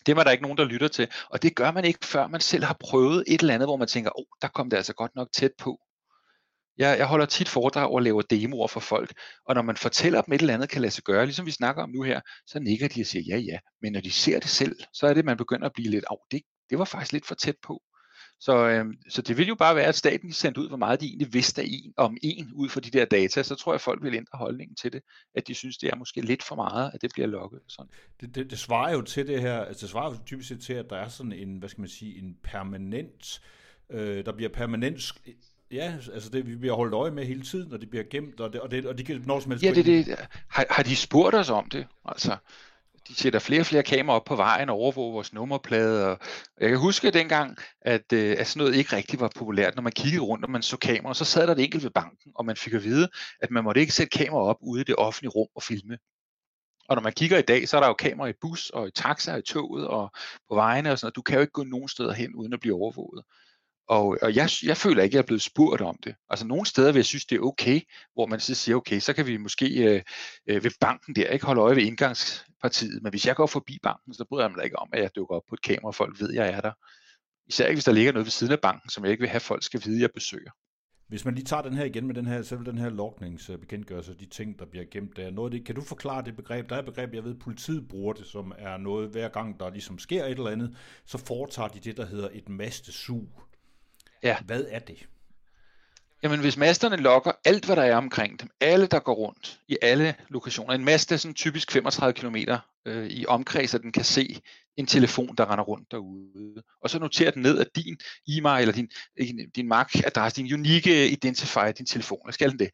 Det 0.05 0.15
var 0.15 0.23
der 0.23 0.31
ikke 0.31 0.43
nogen, 0.43 0.57
der 0.57 0.65
lytter 0.65 0.87
til. 0.87 1.07
Og 1.29 1.41
det 1.41 1.55
gør 1.55 1.71
man 1.71 1.85
ikke, 1.85 2.05
før 2.05 2.27
man 2.27 2.41
selv 2.41 2.63
har 2.63 2.77
prøvet 2.79 3.23
et 3.27 3.41
eller 3.41 3.53
andet, 3.53 3.67
hvor 3.67 3.77
man 3.77 3.87
tænker, 3.87 4.11
åh, 4.19 4.21
oh, 4.21 4.25
der 4.41 4.47
kom 4.47 4.69
det 4.69 4.77
altså 4.77 4.93
godt 4.93 5.15
nok 5.15 5.31
tæt 5.31 5.51
på. 5.57 5.79
Jeg, 6.77 6.97
jeg 6.97 7.07
holder 7.07 7.25
tit 7.25 7.49
foredrag 7.49 7.91
og 7.91 8.01
laver 8.01 8.21
demoer 8.21 8.67
for 8.67 8.79
folk, 8.79 9.13
og 9.45 9.55
når 9.55 9.61
man 9.61 9.77
fortæller 9.77 10.21
dem 10.21 10.33
et 10.33 10.41
eller 10.41 10.53
andet 10.53 10.69
kan 10.69 10.81
lade 10.81 10.91
sig 10.91 11.03
gøre, 11.03 11.25
ligesom 11.25 11.45
vi 11.45 11.51
snakker 11.51 11.83
om 11.83 11.89
nu 11.89 12.01
her, 12.01 12.21
så 12.47 12.59
nikker 12.59 12.87
de 12.87 13.01
og 13.01 13.05
siger 13.05 13.23
ja, 13.35 13.37
ja. 13.37 13.59
Men 13.81 13.93
når 13.93 14.01
de 14.01 14.11
ser 14.11 14.39
det 14.39 14.49
selv, 14.49 14.75
så 14.93 15.07
er 15.07 15.13
det, 15.13 15.25
man 15.25 15.37
begynder 15.37 15.65
at 15.65 15.73
blive 15.73 15.89
lidt, 15.89 16.05
åh, 16.11 16.13
oh, 16.13 16.17
det, 16.31 16.41
det 16.69 16.79
var 16.79 16.85
faktisk 16.85 17.11
lidt 17.11 17.25
for 17.25 17.35
tæt 17.35 17.55
på. 17.63 17.81
Så, 18.43 18.67
øh, 18.67 18.85
så 19.09 19.21
det 19.21 19.37
vil 19.37 19.47
jo 19.47 19.55
bare 19.55 19.75
være, 19.75 19.85
at 19.85 19.95
staten 19.95 20.33
sendte 20.33 20.61
ud, 20.61 20.67
hvor 20.67 20.77
meget 20.77 21.01
de 21.01 21.05
egentlig 21.05 21.33
vidste 21.33 21.65
en, 21.65 21.93
om 21.97 22.17
en 22.23 22.51
ud 22.53 22.69
fra 22.69 22.79
de 22.79 22.89
der 22.89 23.05
data. 23.05 23.43
Så 23.43 23.55
tror 23.55 23.71
jeg, 23.71 23.75
at 23.75 23.81
folk 23.81 24.03
vil 24.03 24.15
ændre 24.15 24.37
holdningen 24.37 24.75
til 24.75 24.93
det. 24.93 25.01
At 25.35 25.47
de 25.47 25.53
synes, 25.53 25.77
det 25.77 25.89
er 25.89 25.95
måske 25.95 26.21
lidt 26.21 26.43
for 26.43 26.55
meget, 26.55 26.91
at 26.93 27.01
det 27.01 27.11
bliver 27.13 27.27
lukket. 27.27 27.59
Sådan. 27.67 27.91
Det, 28.21 28.35
det, 28.35 28.49
det 28.49 28.59
svarer 28.59 28.93
jo 28.93 29.01
til 29.01 29.27
det 29.27 29.41
her, 29.41 29.59
altså 29.59 29.81
det 29.81 29.89
svarer 29.89 30.11
jo 30.11 30.17
typisk 30.25 30.49
set 30.49 30.61
til, 30.61 30.73
at 30.73 30.89
der 30.89 30.95
er 30.95 31.07
sådan 31.07 31.31
en, 31.31 31.57
hvad 31.57 31.69
skal 31.69 31.81
man 31.81 31.89
sige, 31.89 32.17
en 32.17 32.37
permanent, 32.43 33.41
øh, 33.89 34.25
der 34.25 34.31
bliver 34.31 34.49
permanent 34.49 35.13
Ja, 35.71 35.93
altså 36.13 36.29
det, 36.29 36.47
vi 36.47 36.55
bliver 36.55 36.75
holdt 36.75 36.93
øje 36.93 37.11
med 37.11 37.25
hele 37.25 37.41
tiden, 37.41 37.73
og 37.73 37.81
det 37.81 37.89
bliver 37.89 38.03
gemt, 38.09 38.39
og, 38.39 38.53
det, 38.53 38.61
og, 38.61 38.71
det, 38.71 38.85
og 38.85 38.97
de 38.97 39.03
kan 39.03 39.23
når 39.25 39.39
som 39.39 39.51
helst... 39.51 39.63
Ja, 39.65 39.73
det, 39.73 39.85
det, 39.85 40.15
har, 40.47 40.65
har 40.69 40.83
de 40.83 40.95
spurgt 40.95 41.35
os 41.35 41.49
om 41.49 41.69
det? 41.69 41.87
Altså, 42.05 42.37
de 43.07 43.15
sætter 43.15 43.39
flere 43.39 43.61
og 43.61 43.65
flere 43.65 43.83
kameraer 43.83 44.15
op 44.15 44.25
på 44.25 44.35
vejen 44.35 44.69
og 44.69 44.75
overvåger 44.75 45.11
vores 45.11 45.33
nummerplade. 45.33 46.07
Og 46.07 46.19
jeg 46.59 46.69
kan 46.69 46.79
huske 46.79 47.11
dengang, 47.11 47.57
at, 47.81 48.13
øh, 48.13 48.35
at 48.39 48.47
sådan 48.47 48.59
noget 48.59 48.75
ikke 48.75 48.95
rigtig 48.95 49.19
var 49.19 49.31
populært. 49.35 49.75
Når 49.75 49.83
man 49.83 49.91
kiggede 49.91 50.23
rundt, 50.23 50.45
og 50.45 50.51
man 50.51 50.61
så 50.61 50.77
kameraer, 50.77 51.13
så 51.13 51.25
sad 51.25 51.47
der 51.47 51.53
et 51.53 51.63
enkelt 51.63 51.83
ved 51.83 51.91
banken, 51.91 52.31
og 52.35 52.45
man 52.45 52.55
fik 52.55 52.73
at 52.73 52.83
vide, 52.83 53.09
at 53.41 53.51
man 53.51 53.63
måtte 53.63 53.81
ikke 53.81 53.93
sætte 53.93 54.17
kameraer 54.17 54.45
op 54.45 54.57
ude 54.61 54.81
i 54.81 54.83
det 54.83 54.95
offentlige 54.95 55.31
rum 55.31 55.47
og 55.55 55.63
filme. 55.63 55.97
Og 56.89 56.95
når 56.95 57.01
man 57.01 57.13
kigger 57.13 57.37
i 57.37 57.41
dag, 57.41 57.67
så 57.67 57.77
er 57.77 57.81
der 57.81 57.87
jo 57.87 57.93
kameraer 57.93 58.29
i 58.29 58.37
bus 58.41 58.69
og 58.69 58.87
i 58.87 58.91
taxa 58.91 59.33
og 59.33 59.39
i 59.39 59.41
toget 59.41 59.87
og 59.87 60.11
på 60.49 60.55
vejene 60.55 60.91
og 60.91 60.99
sådan 60.99 61.05
noget. 61.05 61.15
Du 61.15 61.21
kan 61.21 61.35
jo 61.35 61.41
ikke 61.41 61.51
gå 61.51 61.63
nogen 61.63 61.87
steder 61.87 62.13
hen 62.13 62.35
uden 62.35 62.53
at 62.53 62.59
blive 62.59 62.75
overvåget. 62.75 63.23
Og, 63.87 64.17
og 64.21 64.35
jeg, 64.35 64.49
jeg 64.63 64.77
føler 64.77 65.03
ikke, 65.03 65.13
at 65.13 65.15
jeg 65.15 65.21
er 65.21 65.25
blevet 65.25 65.41
spurgt 65.41 65.81
om 65.81 65.95
det. 66.03 66.15
Altså 66.29 66.47
nogle 66.47 66.65
steder 66.65 66.91
vil 66.91 66.99
jeg 66.99 67.05
synes, 67.05 67.25
det 67.25 67.35
er 67.35 67.41
okay, 67.41 67.81
hvor 68.13 68.25
man 68.25 68.39
så 68.39 68.55
siger, 68.55 68.75
okay, 68.75 68.99
så 68.99 69.13
kan 69.13 69.27
vi 69.27 69.37
måske 69.37 69.83
øh, 69.83 70.01
øh 70.49 70.63
ved 70.63 70.71
banken 70.81 71.15
der 71.15 71.27
ikke 71.27 71.45
holde 71.45 71.61
øje 71.61 71.75
ved 71.75 71.83
indgangspartiet. 71.83 73.03
Men 73.03 73.09
hvis 73.09 73.27
jeg 73.27 73.35
går 73.35 73.47
forbi 73.47 73.79
banken, 73.83 74.13
så 74.13 74.25
bryder 74.29 74.43
jeg 74.43 74.51
mig 74.51 74.63
ikke 74.63 74.79
om, 74.79 74.89
at 74.93 75.01
jeg 75.01 75.09
dukker 75.15 75.35
op 75.35 75.43
på 75.49 75.55
et 75.55 75.61
kamera, 75.61 75.87
og 75.87 75.95
folk 75.95 76.19
ved, 76.19 76.29
at 76.29 76.35
jeg 76.35 76.49
er 76.49 76.61
der. 76.61 76.71
Især 77.47 77.65
ikke, 77.65 77.75
hvis 77.75 77.85
der 77.85 77.91
ligger 77.91 78.11
noget 78.11 78.25
ved 78.25 78.31
siden 78.31 78.53
af 78.53 78.59
banken, 78.59 78.89
som 78.89 79.03
jeg 79.03 79.11
ikke 79.11 79.21
vil 79.21 79.29
have, 79.29 79.35
at 79.35 79.41
folk 79.41 79.63
skal 79.63 79.81
vide, 79.85 79.95
at 79.95 80.01
jeg 80.01 80.09
besøger. 80.15 80.51
Hvis 81.07 81.25
man 81.25 81.35
lige 81.35 81.45
tager 81.45 81.61
den 81.61 81.73
her 81.73 81.85
igen 81.85 82.07
med 82.07 82.15
den 82.15 82.25
her, 82.25 82.41
selv 82.41 82.65
den 82.65 82.77
her 82.77 82.89
lokningsbekendtgørelse, 82.89 84.13
de 84.13 84.25
ting, 84.25 84.59
der 84.59 84.65
bliver 84.65 84.85
gemt 84.91 85.17
der, 85.17 85.31
noget 85.31 85.51
det, 85.51 85.65
kan 85.65 85.75
du 85.75 85.81
forklare 85.81 86.25
det 86.25 86.35
begreb? 86.35 86.69
Der 86.69 86.75
er 86.75 86.79
et 86.79 86.85
begreb, 86.85 87.13
jeg 87.13 87.23
ved, 87.23 87.35
politiet 87.35 87.87
bruger 87.87 88.13
det, 88.13 88.25
som 88.25 88.53
er 88.57 88.77
noget, 88.77 89.09
hver 89.09 89.29
gang 89.29 89.59
der 89.59 89.69
ligesom 89.69 89.99
sker 89.99 90.25
et 90.25 90.31
eller 90.31 90.49
andet, 90.49 90.77
så 91.05 91.17
foretager 91.17 91.67
de 91.67 91.79
det, 91.79 91.97
der 91.97 92.05
hedder 92.05 92.29
et 92.33 92.49
mastesug. 92.49 93.27
Ja. 94.23 94.37
Hvad 94.45 94.65
er 94.69 94.79
det? 94.79 95.07
Jamen 96.23 96.39
hvis 96.39 96.57
masterne 96.57 96.95
lokker 96.95 97.31
alt, 97.45 97.65
hvad 97.65 97.75
der 97.75 97.83
er 97.83 97.95
omkring 97.95 98.41
dem, 98.41 98.49
alle 98.61 98.87
der 98.87 98.99
går 98.99 99.13
rundt 99.13 99.59
i 99.67 99.77
alle 99.81 100.15
lokationer, 100.29 100.73
en 100.73 100.85
mast 100.85 101.11
er 101.11 101.17
sådan 101.17 101.33
typisk 101.33 101.71
35 101.71 102.13
km 102.13 102.35
øh, 102.85 103.07
i 103.07 103.25
omkreds, 103.25 103.73
at 103.73 103.81
den 103.81 103.91
kan 103.91 104.03
se 104.03 104.41
en 104.77 104.85
telefon, 104.85 105.35
der 105.35 105.51
render 105.51 105.63
rundt 105.63 105.91
derude. 105.91 106.63
Og 106.81 106.89
så 106.89 106.99
noterer 106.99 107.31
den 107.31 107.41
ned, 107.41 107.59
at 107.59 107.67
din 107.75 107.97
e-mail 108.27 108.61
eller 108.61 108.73
din, 108.73 109.51
din 109.55 109.67
MAC-adresse, 109.67 110.41
din 110.41 110.53
unique 110.53 111.07
identifier, 111.07 111.71
din 111.71 111.85
telefon, 111.85 112.19
hvad 112.23 112.33
skal 112.33 112.49
den 112.49 112.59
det, 112.59 112.69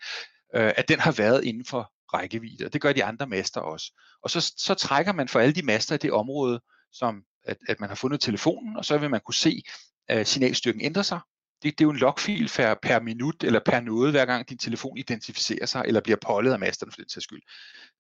øh, 0.55 0.71
at 0.77 0.89
den 0.89 0.99
har 0.99 1.11
været 1.11 1.43
inden 1.43 1.65
for 1.65 1.91
rækkevidde. 2.13 2.65
Og 2.65 2.73
det 2.73 2.81
gør 2.81 2.93
de 2.93 3.03
andre 3.03 3.27
master 3.27 3.61
også. 3.61 3.93
Og 4.23 4.29
så, 4.29 4.53
så 4.57 4.73
trækker 4.73 5.13
man 5.13 5.27
for 5.27 5.39
alle 5.39 5.53
de 5.53 5.65
master 5.65 5.95
i 5.95 5.97
det 5.97 6.11
område, 6.11 6.61
som 6.91 7.23
at, 7.45 7.57
at 7.67 7.79
man 7.79 7.89
har 7.89 7.95
fundet 7.95 8.21
telefonen, 8.21 8.77
og 8.77 8.85
så 8.85 8.97
vil 8.97 9.09
man 9.09 9.21
kunne 9.25 9.33
se, 9.35 9.63
at 10.07 10.27
signalstyrken 10.27 10.81
ændrer 10.81 11.03
sig, 11.03 11.19
det, 11.63 11.79
det 11.79 11.81
er 11.81 11.85
jo 11.85 11.89
en 11.89 11.97
logfil 11.97 12.51
per, 12.55 12.75
per 12.81 12.99
minut 12.99 13.43
eller 13.43 13.59
per 13.65 13.79
noget, 13.79 14.11
hver 14.11 14.25
gang 14.25 14.49
din 14.49 14.57
telefon 14.57 14.97
identificerer 14.97 15.65
sig, 15.65 15.83
eller 15.85 16.01
bliver 16.01 16.17
pollet 16.21 16.53
af 16.53 16.59
masterne 16.59 16.91
for 16.91 17.01
den 17.01 17.09
sags 17.09 17.23
skyld. 17.23 17.41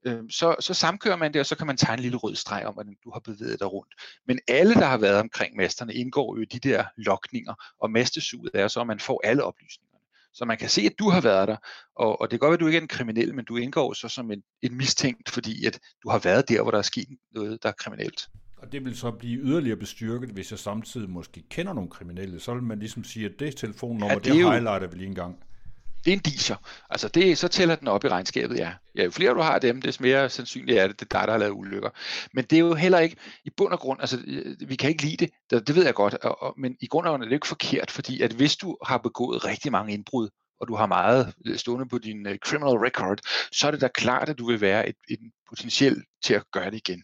Øhm, 0.05 0.29
så, 0.29 0.55
så 0.59 0.73
samkører 0.73 1.15
man 1.15 1.33
det, 1.33 1.39
og 1.39 1.45
så 1.45 1.55
kan 1.55 1.67
man 1.67 1.77
tegne 1.77 1.99
en 1.99 2.03
lille 2.03 2.17
rød 2.17 2.35
streg 2.35 2.65
om, 2.65 2.73
hvordan 2.73 2.95
du 3.03 3.11
har 3.13 3.19
bevæget 3.19 3.59
dig 3.59 3.71
rundt. 3.71 3.93
Men 4.27 4.39
alle, 4.47 4.73
der 4.73 4.85
har 4.85 4.97
været 4.97 5.19
omkring 5.19 5.55
masterne, 5.55 5.93
indgår 5.93 6.35
jo 6.35 6.41
i 6.41 6.45
de 6.45 6.69
der 6.69 6.83
lokninger, 6.97 7.53
og 7.81 7.91
mastesuget 7.91 8.51
er 8.53 8.67
så, 8.67 8.81
at 8.81 8.87
man 8.87 8.99
får 8.99 9.21
alle 9.23 9.43
oplysningerne. 9.43 9.89
Så 10.33 10.45
man 10.45 10.57
kan 10.57 10.69
se, 10.69 10.81
at 10.81 10.99
du 10.99 11.09
har 11.09 11.21
været 11.21 11.47
der, 11.47 11.57
og, 11.95 12.21
og 12.21 12.31
det 12.31 12.39
kan 12.39 12.39
godt 12.39 12.49
være, 12.49 12.53
at 12.53 12.59
du 12.59 12.67
ikke 12.67 12.77
er 12.77 12.81
en 12.81 12.87
kriminel, 12.87 13.35
men 13.35 13.45
du 13.45 13.57
indgår 13.57 13.93
så 13.93 14.07
som 14.07 14.31
en, 14.31 14.43
en 14.61 14.77
mistænkt, 14.77 15.29
fordi 15.29 15.65
at 15.65 15.79
du 16.03 16.09
har 16.09 16.19
været 16.19 16.49
der, 16.49 16.61
hvor 16.61 16.71
der 16.71 16.77
er 16.77 16.81
sket 16.81 17.07
noget, 17.31 17.63
der 17.63 17.69
er 17.69 17.73
kriminelt. 17.73 18.27
Og 18.61 18.71
det 18.71 18.85
vil 18.85 18.97
så 18.97 19.11
blive 19.11 19.39
yderligere 19.39 19.77
bestyrket, 19.77 20.29
hvis 20.29 20.51
jeg 20.51 20.59
samtidig 20.59 21.09
måske 21.09 21.43
kender 21.49 21.73
nogle 21.73 21.89
kriminelle. 21.89 22.39
Så 22.39 22.53
vil 22.53 22.63
man 22.63 22.79
ligesom 22.79 23.03
sige, 23.03 23.25
at 23.25 23.31
det 23.39 23.55
telefonnummer, 23.55 24.07
ja, 24.07 24.15
det, 24.15 24.25
det 24.25 24.41
jo, 24.41 24.49
highlighter 24.49 24.87
vi 24.87 24.97
lige 24.97 25.07
en 25.07 25.15
gang. 25.15 25.37
Det 26.05 26.11
er 26.11 26.15
en 26.15 26.21
diser. 26.21 26.55
Altså 26.89 27.07
det, 27.07 27.37
så 27.37 27.47
tæller 27.47 27.75
den 27.75 27.87
op 27.87 28.03
i 28.03 28.07
regnskabet, 28.07 28.57
ja. 28.57 28.73
ja. 28.95 29.03
Jo 29.03 29.11
flere 29.11 29.33
du 29.33 29.41
har 29.41 29.59
dem, 29.59 29.81
des 29.81 29.99
mere 29.99 30.29
sandsynligt 30.29 30.79
er 30.79 30.87
det, 30.87 30.99
det 30.99 31.05
er 31.13 31.19
dig, 31.19 31.27
der 31.27 31.31
har 31.31 31.39
lavet 31.39 31.53
ulykker. 31.53 31.89
Men 32.33 32.45
det 32.45 32.55
er 32.55 32.59
jo 32.59 32.73
heller 32.73 32.99
ikke, 32.99 33.15
i 33.45 33.49
bund 33.57 33.73
og 33.73 33.79
grund, 33.79 33.99
altså 33.99 34.17
vi 34.67 34.75
kan 34.75 34.89
ikke 34.89 35.03
lide 35.03 35.17
det, 35.17 35.29
det, 35.49 35.67
det 35.67 35.75
ved 35.75 35.85
jeg 35.85 35.93
godt, 35.93 36.13
og, 36.13 36.41
og, 36.41 36.53
men 36.57 36.75
i 36.81 36.87
grund 36.87 37.07
og 37.07 37.11
grund 37.11 37.23
er 37.23 37.27
det 37.27 37.33
ikke 37.33 37.47
forkert, 37.47 37.91
fordi 37.91 38.21
at 38.21 38.31
hvis 38.31 38.55
du 38.55 38.77
har 38.85 38.97
begået 38.97 39.45
rigtig 39.45 39.71
mange 39.71 39.93
indbrud, 39.93 40.29
og 40.59 40.67
du 40.67 40.75
har 40.75 40.85
meget 40.85 41.33
stående 41.55 41.87
på 41.87 41.97
din 41.97 42.27
uh, 42.27 42.35
criminal 42.45 42.77
record, 42.77 43.19
så 43.51 43.67
er 43.67 43.71
det 43.71 43.81
da 43.81 43.87
klart, 43.87 44.29
at 44.29 44.37
du 44.37 44.47
vil 44.47 44.61
være 44.61 44.89
et, 44.89 44.95
et 45.09 45.19
potentiel 45.49 46.03
til 46.23 46.33
at 46.33 46.43
gøre 46.51 46.71
det 46.71 46.77
igen. 46.87 47.03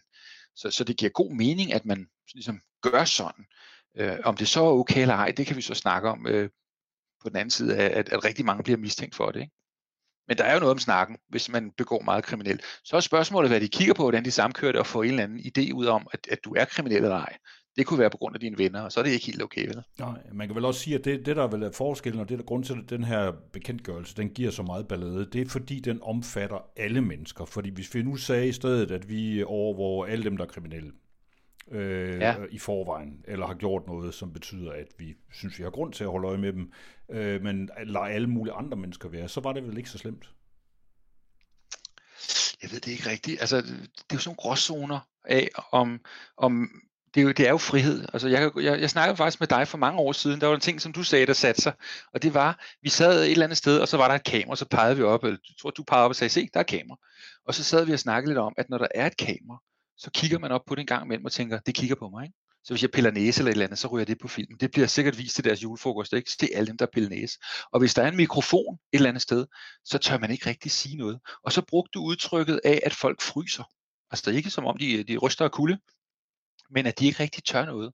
Så, 0.56 0.70
så 0.70 0.84
det 0.84 0.96
giver 0.96 1.10
god 1.10 1.32
mening, 1.32 1.72
at 1.72 1.84
man 1.84 2.06
ligesom 2.34 2.60
gør 2.82 3.04
sådan. 3.04 3.44
Øh, 3.96 4.18
om 4.24 4.36
det 4.36 4.48
så 4.48 4.64
er 4.64 4.70
okay 4.70 5.02
eller 5.02 5.14
ej, 5.14 5.30
det 5.36 5.46
kan 5.46 5.56
vi 5.56 5.62
så 5.62 5.74
snakke 5.74 6.08
om 6.08 6.26
øh, 6.26 6.50
på 7.22 7.28
den 7.28 7.36
anden 7.36 7.50
side 7.50 7.76
af, 7.76 7.98
at, 7.98 8.08
at 8.08 8.24
rigtig 8.24 8.44
mange 8.44 8.62
bliver 8.62 8.78
mistænkt 8.78 9.14
for 9.14 9.30
det. 9.30 9.40
Ikke? 9.40 9.52
Men 10.28 10.38
der 10.38 10.44
er 10.44 10.54
jo 10.54 10.60
noget 10.60 10.72
om 10.72 10.78
snakken, 10.78 11.18
hvis 11.28 11.48
man 11.48 11.70
begår 11.70 12.02
meget 12.02 12.24
kriminelt. 12.24 12.64
Så 12.84 12.96
er 12.96 13.00
spørgsmålet, 13.00 13.50
hvad 13.50 13.60
de 13.60 13.68
kigger 13.68 13.94
på, 13.94 14.02
hvordan 14.02 14.24
de 14.24 14.30
samkører 14.30 14.72
det, 14.72 14.78
og 14.78 14.86
får 14.86 15.02
en 15.02 15.10
eller 15.10 15.22
anden 15.22 15.38
idé 15.38 15.72
ud 15.72 15.86
om, 15.86 16.06
at, 16.12 16.26
at 16.30 16.44
du 16.44 16.54
er 16.54 16.64
kriminel 16.64 17.02
eller 17.02 17.16
ej. 17.16 17.36
Det 17.76 17.86
kunne 17.86 17.98
være 17.98 18.10
på 18.10 18.16
grund 18.16 18.34
af 18.34 18.40
dine 18.40 18.58
venner, 18.58 18.80
og 18.80 18.92
så 18.92 19.00
er 19.00 19.04
det 19.04 19.10
ikke 19.10 19.26
helt 19.26 19.42
okay, 19.42 19.66
vel? 19.66 19.82
Nej, 19.98 20.18
man 20.32 20.48
kan 20.48 20.56
vel 20.56 20.64
også 20.64 20.80
sige, 20.80 20.98
at 20.98 21.04
det, 21.04 21.26
det 21.26 21.36
der 21.36 21.46
vel 21.46 21.62
er 21.62 21.70
forskellen, 21.70 22.20
og 22.20 22.28
det 22.28 22.38
der 22.38 22.44
grund 22.44 22.64
til, 22.64 22.72
at 22.72 22.90
den 22.90 23.04
her 23.04 23.32
bekendtgørelse, 23.52 24.16
den 24.16 24.28
giver 24.28 24.50
så 24.50 24.62
meget 24.62 24.88
ballade, 24.88 25.28
det 25.32 25.40
er 25.40 25.48
fordi, 25.48 25.80
den 25.80 26.02
omfatter 26.02 26.70
alle 26.76 27.00
mennesker. 27.00 27.44
Fordi 27.44 27.70
hvis 27.70 27.94
vi 27.94 28.02
nu 28.02 28.16
sagde 28.16 28.48
i 28.48 28.52
stedet, 28.52 28.90
at 28.90 29.08
vi 29.08 29.42
overvåger 29.42 30.06
alle 30.06 30.24
dem, 30.24 30.36
der 30.36 30.44
er 30.44 30.48
kriminelle, 30.48 30.92
øh, 31.70 32.20
ja. 32.20 32.34
i 32.50 32.58
forvejen, 32.58 33.24
eller 33.28 33.46
har 33.46 33.54
gjort 33.54 33.86
noget, 33.86 34.14
som 34.14 34.32
betyder, 34.32 34.72
at 34.72 34.86
vi 34.98 35.14
synes, 35.32 35.58
vi 35.58 35.62
har 35.62 35.70
grund 35.70 35.92
til 35.92 36.04
at 36.04 36.10
holde 36.10 36.28
øje 36.28 36.38
med 36.38 36.52
dem, 36.52 36.72
øh, 37.08 37.42
men 37.42 37.70
lader 37.84 38.04
alle 38.04 38.26
mulige 38.26 38.54
andre 38.54 38.76
mennesker 38.76 39.08
være, 39.08 39.28
så 39.28 39.40
var 39.40 39.52
det 39.52 39.66
vel 39.66 39.78
ikke 39.78 39.90
så 39.90 39.98
slemt? 39.98 40.30
Jeg 42.62 42.72
ved 42.72 42.80
det 42.80 42.92
ikke 42.92 43.10
rigtigt. 43.10 43.40
Altså, 43.40 43.56
det 43.56 43.64
er 44.10 44.14
jo 44.14 44.18
sådan 44.18 44.28
nogle 44.28 44.36
gråzoner 44.36 45.00
af, 45.24 45.48
om, 45.72 46.00
om 46.36 46.70
det, 47.16 47.22
er 47.22 47.24
jo, 47.24 47.32
det 47.32 47.46
er 47.46 47.50
jo 47.50 47.58
frihed. 47.58 48.04
Altså, 48.12 48.28
jeg, 48.28 48.50
jeg, 48.56 48.80
jeg 48.80 48.90
snakkede 48.90 49.16
faktisk 49.16 49.40
med 49.40 49.48
dig 49.48 49.68
for 49.68 49.78
mange 49.78 49.98
år 49.98 50.12
siden, 50.12 50.40
der 50.40 50.46
var 50.46 50.54
en 50.54 50.60
ting, 50.60 50.80
som 50.80 50.92
du 50.92 51.02
sagde, 51.02 51.26
der 51.26 51.32
satte 51.32 51.62
sig, 51.62 51.72
og 52.14 52.22
det 52.22 52.34
var, 52.34 52.64
vi 52.82 52.88
sad 52.88 53.22
et 53.22 53.30
eller 53.30 53.44
andet 53.44 53.58
sted, 53.58 53.78
og 53.78 53.88
så 53.88 53.96
var 53.96 54.08
der 54.08 54.14
et 54.14 54.24
kamera, 54.24 54.56
så 54.56 54.64
pegede 54.64 54.96
vi 54.96 55.02
op, 55.02 55.24
eller 55.24 55.38
jeg 55.48 55.54
tror, 55.60 55.70
du 55.70 55.82
pegede 55.82 56.04
op 56.04 56.08
og 56.08 56.16
sagde, 56.16 56.30
se, 56.30 56.48
der 56.54 56.60
er 56.60 56.64
kamera. 56.64 56.98
Og 57.46 57.54
så 57.54 57.64
sad 57.64 57.84
vi 57.84 57.92
og 57.92 57.98
snakkede 57.98 58.30
lidt 58.30 58.38
om, 58.38 58.54
at 58.58 58.70
når 58.70 58.78
der 58.78 58.88
er 58.94 59.06
et 59.06 59.16
kamera, 59.16 59.62
så 59.98 60.10
kigger 60.10 60.38
man 60.38 60.52
op 60.52 60.60
på 60.66 60.74
det 60.74 60.80
en 60.80 60.86
gang 60.86 61.04
imellem 61.04 61.24
og 61.24 61.32
tænker, 61.32 61.58
det 61.58 61.74
kigger 61.74 61.96
på 61.96 62.08
mig. 62.08 62.24
Ikke? 62.24 62.34
Så 62.64 62.72
hvis 62.72 62.82
jeg 62.82 62.90
piller 62.90 63.10
næse 63.10 63.40
eller 63.40 63.50
et 63.50 63.52
eller 63.52 63.66
andet, 63.66 63.78
så 63.78 63.88
ryger 63.88 64.04
det 64.04 64.18
på 64.22 64.28
film. 64.28 64.58
Det 64.58 64.70
bliver 64.70 64.86
sikkert 64.86 65.18
vist 65.18 65.34
til 65.34 65.44
deres 65.44 65.62
julefrokost, 65.62 66.12
ikke? 66.12 66.30
Se 66.30 66.48
alle 66.54 66.66
dem, 66.66 66.76
der 66.76 66.86
piller 66.92 67.10
næse. 67.10 67.38
Og 67.72 67.78
hvis 67.80 67.94
der 67.94 68.02
er 68.02 68.08
en 68.08 68.16
mikrofon 68.16 68.74
et 68.74 68.96
eller 68.96 69.08
andet 69.08 69.22
sted, 69.22 69.46
så 69.84 69.98
tør 69.98 70.18
man 70.18 70.30
ikke 70.30 70.48
rigtig 70.48 70.70
sige 70.70 70.96
noget. 70.96 71.18
Og 71.44 71.52
så 71.52 71.62
brugte 71.62 71.90
du 71.94 72.00
udtrykket 72.00 72.60
af, 72.64 72.80
at 72.84 72.94
folk 72.94 73.22
fryser. 73.22 73.64
Altså 74.10 74.22
det 74.26 74.32
er 74.32 74.36
ikke 74.36 74.50
som 74.50 74.66
om, 74.66 74.76
de, 74.76 75.04
de 75.04 75.16
ryster 75.16 75.44
af 75.44 75.52
kulde, 75.52 75.78
men 76.70 76.86
at 76.86 76.98
de 76.98 77.06
ikke 77.06 77.22
rigtig 77.22 77.44
tør 77.44 77.64
noget. 77.64 77.92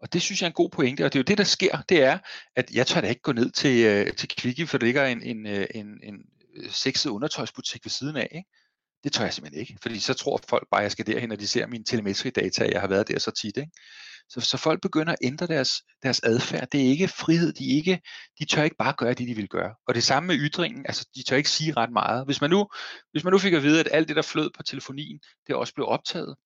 Og 0.00 0.12
det 0.12 0.22
synes 0.22 0.40
jeg 0.40 0.46
er 0.46 0.50
en 0.50 0.54
god 0.54 0.70
pointe, 0.70 1.04
og 1.04 1.12
det 1.12 1.18
er 1.18 1.20
jo 1.20 1.24
det, 1.24 1.38
der 1.38 1.44
sker, 1.44 1.82
det 1.88 2.02
er, 2.02 2.18
at 2.56 2.70
jeg 2.70 2.86
tør 2.86 3.00
da 3.00 3.08
ikke 3.08 3.22
gå 3.22 3.32
ned 3.32 3.50
til, 3.50 3.84
øh, 3.86 4.12
til 4.12 4.28
Kvickly, 4.28 4.66
for 4.66 4.78
der 4.78 4.86
ligger 4.86 5.06
en, 5.06 5.22
en, 5.22 5.46
øh, 5.46 5.66
en, 5.74 5.86
en 6.02 6.14
øh, 6.56 6.70
sexet 6.70 7.10
undertøjsbutik 7.10 7.84
ved 7.84 7.90
siden 7.90 8.16
af. 8.16 8.28
Ikke? 8.32 8.48
Det 9.04 9.12
tør 9.12 9.24
jeg 9.24 9.34
simpelthen 9.34 9.60
ikke, 9.60 9.78
fordi 9.82 9.98
så 9.98 10.14
tror 10.14 10.40
folk 10.48 10.68
bare, 10.70 10.80
at 10.80 10.82
jeg 10.82 10.92
skal 10.92 11.06
derhen, 11.06 11.28
når 11.28 11.36
de 11.36 11.46
ser 11.46 11.66
mine 11.66 11.84
telemetridata, 11.84 12.68
jeg 12.72 12.80
har 12.80 12.88
været 12.88 13.08
der 13.08 13.18
så 13.18 13.30
tit. 13.30 13.56
Ikke? 13.56 13.70
Så, 14.28 14.40
så 14.40 14.56
folk 14.56 14.80
begynder 14.82 15.12
at 15.12 15.18
ændre 15.22 15.46
deres, 15.46 15.82
deres 16.02 16.20
adfærd. 16.24 16.68
Det 16.72 16.80
er 16.80 16.84
ikke 16.84 17.08
frihed. 17.08 17.52
De, 17.52 17.76
ikke, 17.76 18.00
de 18.38 18.44
tør 18.44 18.62
ikke 18.62 18.76
bare 18.76 18.94
gøre 18.98 19.14
det, 19.14 19.28
de 19.28 19.34
vil 19.34 19.48
gøre. 19.48 19.74
Og 19.86 19.94
det 19.94 20.04
samme 20.04 20.26
med 20.26 20.36
ytringen. 20.38 20.86
Altså, 20.86 21.06
de 21.14 21.22
tør 21.22 21.36
ikke 21.36 21.50
sige 21.50 21.72
ret 21.76 21.92
meget. 21.92 22.24
Hvis 22.24 22.40
man 22.40 22.50
nu, 22.50 22.68
hvis 23.12 23.24
man 23.24 23.32
nu 23.32 23.38
fik 23.38 23.52
at 23.52 23.62
vide, 23.62 23.80
at 23.80 23.88
alt 23.92 24.08
det, 24.08 24.16
der 24.16 24.22
flød 24.22 24.50
på 24.56 24.62
telefonien, 24.62 25.20
det 25.46 25.54
også 25.54 25.74
blev 25.74 25.86
optaget 25.86 26.36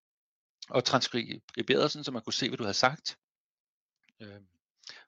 og 0.71 0.85
transkriberet, 0.85 1.91
sådan, 1.91 2.05
så 2.05 2.11
man 2.11 2.23
kunne 2.23 2.33
se, 2.33 2.49
hvad 2.49 2.59
du 2.59 2.65
havde 2.65 2.75
sagt. 2.75 3.19
Øh, 4.21 4.29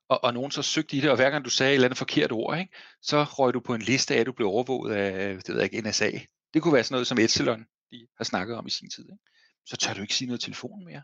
og, 0.08 0.24
og 0.24 0.34
nogen 0.34 0.50
så 0.50 0.62
søgte 0.62 0.96
i 0.96 1.00
det, 1.00 1.10
og 1.10 1.16
hver 1.16 1.30
gang 1.30 1.44
du 1.44 1.50
sagde 1.50 1.70
et 1.70 1.74
eller 1.74 1.86
andet 1.86 1.98
forkert 1.98 2.32
ord, 2.32 2.58
ikke, 2.58 2.74
så 3.02 3.24
røg 3.24 3.54
du 3.54 3.60
på 3.60 3.74
en 3.74 3.82
liste 3.82 4.14
af, 4.14 4.20
at 4.20 4.26
du 4.26 4.32
blev 4.32 4.48
overvåget 4.48 4.94
af 4.94 5.36
det 5.36 5.48
ved 5.48 5.62
jeg 5.62 5.74
ikke, 5.74 5.88
NSA. 5.88 6.10
Det 6.54 6.62
kunne 6.62 6.74
være 6.74 6.84
sådan 6.84 6.94
noget, 6.94 7.06
som 7.06 7.18
Epsilon 7.18 7.66
de 7.90 8.06
har 8.16 8.24
snakket 8.24 8.56
om 8.56 8.66
i 8.66 8.70
sin 8.70 8.90
tid. 8.90 9.04
Ikke? 9.04 9.24
Så 9.66 9.76
tør 9.76 9.94
du 9.94 10.00
ikke 10.00 10.14
sige 10.14 10.28
noget 10.28 10.42
i 10.42 10.44
telefonen 10.44 10.84
mere. 10.84 11.02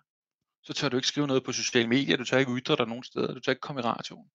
Så 0.62 0.72
tør 0.72 0.88
du 0.88 0.96
ikke 0.96 1.08
skrive 1.08 1.26
noget 1.26 1.44
på 1.44 1.52
sociale 1.52 1.88
medier, 1.88 2.16
du 2.16 2.24
tør 2.24 2.38
ikke 2.38 2.52
ytre 2.52 2.76
dig 2.76 2.86
nogen 2.86 3.04
steder, 3.04 3.34
du 3.34 3.40
tør 3.40 3.52
ikke 3.52 3.60
komme 3.60 3.80
i 3.80 3.84
radioen. 3.84 4.30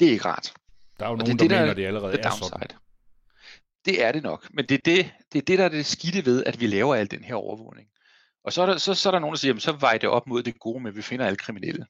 Det 0.00 0.08
er 0.08 0.12
ikke 0.12 0.24
rart. 0.24 0.54
Der 0.98 1.04
er 1.04 1.08
jo 1.08 1.12
og 1.12 1.18
nogen, 1.18 1.38
det 1.38 1.44
er 1.44 1.48
der, 1.48 1.56
der 1.56 1.62
mener, 1.62 1.74
det 1.74 1.86
allerede 1.86 2.18
er 2.18 2.30
sådan. 2.30 2.68
Det 3.84 4.04
er 4.04 4.12
det 4.12 4.22
nok, 4.22 4.54
men 4.54 4.68
det 4.68 4.74
er 4.74 4.82
det, 4.84 5.12
det 5.32 5.38
er 5.38 5.42
det, 5.42 5.58
der 5.58 5.64
er 5.64 5.68
det 5.68 5.86
skidte 5.86 6.24
ved, 6.24 6.44
at 6.44 6.60
vi 6.60 6.66
laver 6.66 6.94
al 6.94 7.10
den 7.10 7.24
her 7.24 7.34
overvågning. 7.34 7.88
Og 8.46 8.52
så 8.52 8.62
er 8.62 8.66
der, 8.66 8.76
så, 8.76 8.94
så 8.94 9.08
er 9.08 9.10
der 9.10 9.18
nogen, 9.18 9.34
der 9.34 9.38
siger, 9.38 9.50
jamen, 9.50 9.60
så 9.60 9.72
vejer 9.72 9.98
det 9.98 10.08
op 10.08 10.26
mod 10.26 10.42
det 10.42 10.58
gode 10.60 10.82
med, 10.82 10.90
at 10.90 10.96
vi 10.96 11.02
finder 11.02 11.26
alle 11.26 11.36
kriminelle. 11.36 11.86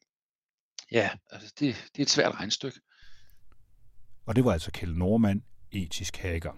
Ja, 0.92 1.10
altså 1.30 1.52
det, 1.58 1.88
det 1.92 1.98
er 1.98 2.02
et 2.02 2.10
svært 2.10 2.34
regnstykke. 2.34 2.80
Og 4.26 4.36
det 4.36 4.44
var 4.44 4.52
altså 4.52 4.70
Kjell 4.70 4.94
Norman, 4.94 5.44
etisk 5.72 6.16
hacker. 6.16 6.52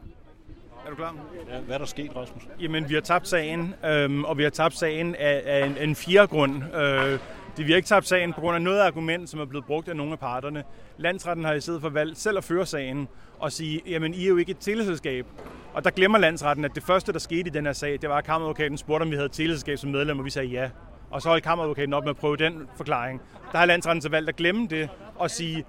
Er 0.87 0.91
du 0.91 0.97
klar? 0.97 1.27
Ja, 1.49 1.61
hvad 1.61 1.75
er 1.75 1.79
der 1.79 1.87
sket, 1.87 2.17
Rasmus? 2.17 2.43
Jamen, 2.61 2.89
vi 2.89 2.95
har 2.95 3.01
tabt 3.01 3.29
sagen, 3.29 3.75
øhm, 3.85 4.25
og 4.25 4.39
vi 4.39 4.43
har 4.43 4.51
tabt 4.51 4.75
sagen 4.75 5.15
af, 5.15 5.43
af 5.45 5.67
en, 5.67 5.77
en 5.77 5.97
fjerde 5.97 6.27
grund. 6.27 6.75
Øh, 6.75 7.21
de 7.59 7.65
vi 7.65 7.73
har 7.73 7.77
ikke 7.77 7.87
tabt 7.87 8.07
sagen 8.07 8.33
på 8.33 8.41
grund 8.41 8.55
af 8.55 8.63
noget 8.63 8.81
argument, 8.81 9.31
som 9.31 9.41
er 9.41 9.45
blevet 9.45 9.67
brugt 9.67 9.89
af 9.89 9.97
nogle 9.97 10.13
af 10.13 10.19
parterne. 10.19 10.65
Landsretten 10.97 11.45
har 11.45 11.53
i 11.53 11.61
stedet 11.61 11.81
for 11.81 11.89
valgt 11.89 12.19
selv 12.19 12.39
at 12.39 12.45
føre 12.45 12.67
sagen 12.67 13.09
og 13.39 13.53
sige, 13.53 13.83
jamen 13.87 14.15
I 14.15 14.25
er 14.25 14.29
jo 14.29 14.37
ikke 14.37 14.51
et 14.51 14.59
teleselskab. 14.61 15.27
Og 15.75 15.85
der 15.85 15.91
glemmer 15.91 16.19
landsretten, 16.19 16.65
at 16.65 16.75
det 16.75 16.83
første, 16.83 17.13
der 17.13 17.19
skete 17.19 17.47
i 17.47 17.51
den 17.51 17.67
her 17.67 17.73
sag, 17.73 17.99
det 18.03 18.09
var, 18.09 18.17
at 18.17 18.25
kammeradvokaten 18.25 18.79
spurgte, 18.79 19.03
om 19.03 19.11
vi 19.11 19.15
havde 19.15 19.27
et 19.27 19.33
teleselskab 19.33 19.79
som 19.79 19.91
medlem, 19.91 20.19
og 20.19 20.25
vi 20.25 20.31
sagde 20.31 20.49
ja. 20.49 20.71
Og 21.11 21.23
så 21.23 21.29
holdt 21.29 21.45
kammeradvokaten 21.45 21.95
op 21.95 22.05
med 22.05 22.11
at 22.11 22.17
prøve 22.17 22.37
den 22.37 22.69
forklaring. 22.77 23.21
Der 23.53 23.59
har 23.59 23.67
landsretten 23.67 24.03
så 24.03 24.09
valgt 24.09 24.29
at 24.29 24.37
glemme 24.37 24.67
det 24.67 24.89
og 25.17 25.31
sige, 25.31 25.65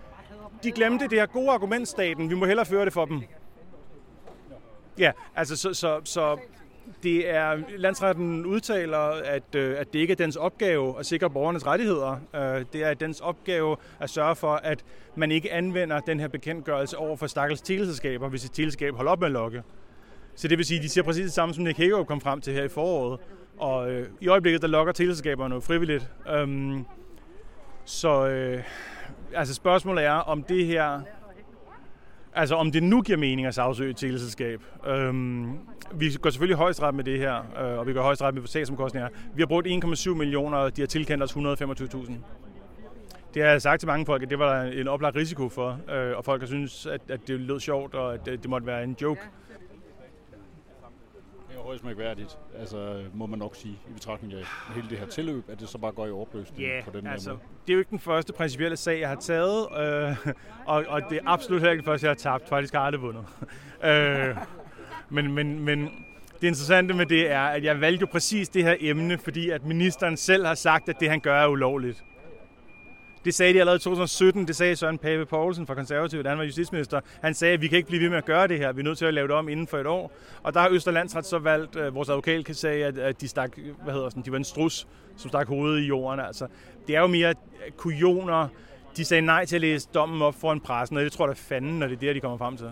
de 0.63 0.71
glemte 0.71 1.07
det 1.07 1.19
her 1.19 1.25
gode 1.25 1.51
argumentstaten, 1.51 2.29
vi 2.29 2.35
må 2.35 2.45
hellere 2.45 2.65
føre 2.65 2.85
det 2.85 2.93
for 2.93 3.05
dem. 3.05 3.21
Ja, 4.97 5.11
altså 5.35 5.57
så, 5.57 5.73
så, 5.73 6.01
så 6.03 6.37
det 7.03 7.29
er, 7.29 7.57
landsretten 7.77 8.45
udtaler, 8.45 8.97
at, 9.25 9.55
øh, 9.55 9.79
at 9.79 9.93
det 9.93 9.99
ikke 9.99 10.11
er 10.11 10.15
dens 10.15 10.35
opgave 10.35 10.99
at 10.99 11.05
sikre 11.05 11.29
borgernes 11.29 11.65
rettigheder. 11.67 12.19
Øh, 12.35 12.65
det 12.73 12.83
er 12.83 12.93
dens 12.93 13.19
opgave 13.19 13.77
at 13.99 14.09
sørge 14.09 14.35
for, 14.35 14.53
at 14.53 14.83
man 15.15 15.31
ikke 15.31 15.53
anvender 15.53 15.99
den 15.99 16.19
her 16.19 16.27
bekendtgørelse 16.27 16.97
over 16.97 17.15
for 17.15 17.27
stakkels 17.27 17.61
teleselskaber, 17.61 18.29
hvis 18.29 18.45
et 18.45 18.51
teleselskab 18.51 18.95
holder 18.95 19.11
op 19.11 19.19
med 19.19 19.27
at 19.27 19.31
lokke. 19.31 19.63
Så 20.35 20.47
det 20.47 20.57
vil 20.57 20.65
sige, 20.65 20.77
at 20.77 20.83
de 20.83 20.89
siger 20.89 21.03
præcis 21.03 21.23
det 21.23 21.33
samme, 21.33 21.53
som 21.53 21.63
Nick 21.63 21.77
Hagerup 21.77 22.07
kom 22.07 22.21
frem 22.21 22.41
til 22.41 22.53
her 22.53 22.63
i 22.63 22.67
foråret. 22.67 23.19
Og 23.57 23.91
øh, 23.91 24.07
i 24.21 24.27
øjeblikket, 24.27 24.61
der 24.61 24.67
lokker 24.67 24.93
teleselskaberne 24.93 25.49
noget 25.49 25.63
frivilligt. 25.63 26.09
Øhm, 26.29 26.85
så 27.85 28.27
øh, 28.27 28.63
altså 29.35 29.53
spørgsmålet 29.53 30.05
er, 30.05 30.11
om 30.11 30.43
det 30.43 30.65
her 30.65 31.01
Altså 32.33 32.55
om 32.55 32.71
det 32.71 32.83
nu 32.83 33.01
giver 33.01 33.17
mening 33.17 33.47
at 33.47 33.55
sagsøge 33.55 33.89
et 33.89 33.97
teleselskab. 33.97 34.61
Øhm, 34.87 35.51
vi 35.93 36.11
går 36.21 36.29
selvfølgelig 36.29 36.57
højstret 36.57 36.95
med 36.95 37.03
det 37.03 37.19
her, 37.19 37.35
øh, 37.35 37.79
og 37.79 37.87
vi 37.87 37.93
går 37.93 38.01
højstret 38.01 38.33
med 38.33 38.47
sagsomkostninger. 38.47 39.09
Vi 39.35 39.41
har 39.41 39.47
brugt 39.47 39.67
1,7 39.67 40.13
millioner, 40.13 40.57
og 40.57 40.75
de 40.75 40.81
har 40.81 40.87
tilkendt 40.87 41.23
os 41.23 41.31
125.000. 41.31 42.13
Det 43.33 43.43
har 43.43 43.49
jeg 43.49 43.61
sagt 43.61 43.79
til 43.79 43.87
mange 43.87 44.05
folk, 44.05 44.23
at 44.23 44.29
det 44.29 44.39
var 44.39 44.61
en 44.61 44.87
oplagt 44.87 45.15
risiko 45.15 45.49
for, 45.49 45.79
øh, 45.93 46.17
og 46.17 46.25
folk 46.25 46.41
har 46.41 46.47
synes, 46.47 46.85
at, 46.85 47.01
at 47.09 47.27
det 47.27 47.39
lød 47.39 47.59
sjovt, 47.59 47.95
og 47.95 48.13
at 48.13 48.25
det 48.25 48.49
måtte 48.49 48.67
være 48.67 48.83
en 48.83 48.95
joke 49.01 49.21
højst 51.69 51.83
mærkværdigt, 51.83 52.37
altså 52.59 53.03
må 53.13 53.25
man 53.25 53.39
nok 53.39 53.55
sige, 53.55 53.79
i 53.89 53.93
betragtning 53.93 54.33
af 54.33 54.43
hele 54.75 54.89
det 54.89 54.97
her 54.97 55.05
tilløb, 55.05 55.49
at 55.49 55.59
det 55.59 55.69
så 55.69 55.77
bare 55.77 55.91
går 55.91 56.07
i 56.07 56.11
opløsning 56.11 56.61
yeah, 56.61 56.83
på 56.83 56.91
den 56.91 57.07
altså, 57.07 57.29
måde. 57.29 57.41
det 57.67 57.73
er 57.73 57.73
jo 57.73 57.79
ikke 57.79 57.89
den 57.89 57.99
første 57.99 58.33
principielle 58.33 58.77
sag, 58.77 58.99
jeg 58.99 59.09
har 59.09 59.15
taget, 59.15 59.67
øh, 59.79 60.17
og, 60.73 60.85
og 60.87 61.01
det 61.09 61.17
er 61.17 61.21
absolut 61.25 61.61
heller 61.61 61.71
ikke 61.71 61.81
den 61.81 61.85
første, 61.85 62.05
jeg 62.05 62.11
har 62.11 62.15
tabt. 62.15 62.49
Faktisk 62.49 62.73
har 62.73 62.79
jeg 62.79 62.85
aldrig 62.85 63.01
vundet. 63.01 63.25
øh, 63.89 64.37
men, 65.09 65.31
men, 65.31 65.59
men 65.59 65.79
det 66.41 66.47
interessante 66.47 66.93
med 66.93 67.05
det 67.05 67.31
er, 67.31 67.43
at 67.43 67.63
jeg 67.63 67.81
valgte 67.81 68.07
præcis 68.07 68.49
det 68.49 68.63
her 68.63 68.75
emne, 68.79 69.17
fordi 69.17 69.49
at 69.49 69.65
ministeren 69.65 70.17
selv 70.17 70.45
har 70.45 70.55
sagt, 70.55 70.89
at 70.89 70.99
det 70.99 71.09
han 71.09 71.19
gør 71.19 71.35
er 71.35 71.47
ulovligt. 71.47 72.03
Det 73.25 73.33
sagde 73.33 73.53
de 73.53 73.59
allerede 73.59 73.75
i 73.75 73.79
2017. 73.79 74.47
Det 74.47 74.55
sagde 74.55 74.75
Søren 74.75 74.97
Pape 74.97 75.25
Poulsen 75.25 75.67
fra 75.67 75.75
Konservative, 75.75 76.23
da 76.23 76.29
han 76.29 76.37
var 76.37 76.43
justitsminister. 76.43 77.01
Han 77.21 77.33
sagde, 77.33 77.53
at 77.53 77.61
vi 77.61 77.67
kan 77.67 77.77
ikke 77.77 77.87
blive 77.87 78.01
ved 78.01 78.09
med 78.09 78.17
at 78.17 78.25
gøre 78.25 78.47
det 78.47 78.57
her. 78.57 78.71
Vi 78.71 78.81
er 78.81 78.83
nødt 78.83 78.97
til 78.97 79.05
at 79.05 79.13
lave 79.13 79.27
det 79.27 79.35
om 79.35 79.49
inden 79.49 79.67
for 79.67 79.77
et 79.77 79.87
år. 79.87 80.11
Og 80.43 80.53
der 80.53 80.59
har 80.59 80.69
Østerlandsret 80.69 81.25
så 81.25 81.39
valgt, 81.39 81.75
øh, 81.75 81.95
vores 81.95 82.09
advokat 82.09 82.45
kan 82.45 82.55
sige, 82.55 82.85
at, 82.85 82.97
at 82.97 83.21
de, 83.21 83.27
stak, 83.27 83.57
hvad 83.83 83.93
hedder 83.93 84.09
sådan, 84.09 84.23
de 84.23 84.31
var 84.31 84.37
en 84.37 84.43
strus, 84.43 84.87
som 85.17 85.29
stak 85.29 85.47
hovedet 85.47 85.81
i 85.81 85.85
jorden. 85.85 86.19
Altså, 86.19 86.47
det 86.87 86.95
er 86.95 86.99
jo 86.99 87.07
mere 87.07 87.33
kujoner. 87.77 88.47
De 88.97 89.05
sagde 89.05 89.21
nej 89.21 89.45
til 89.45 89.55
at 89.55 89.61
læse 89.61 89.89
dommen 89.93 90.21
op 90.21 90.35
foran 90.35 90.59
pressen, 90.59 90.97
og 90.97 91.03
det 91.03 91.11
tror 91.11 91.27
jeg 91.27 91.35
da 91.35 91.55
fanden, 91.55 91.79
når 91.79 91.87
det 91.87 91.95
er 91.95 91.99
det, 91.99 92.15
de 92.15 92.19
kommer 92.19 92.37
frem 92.37 92.57
til. 92.57 92.71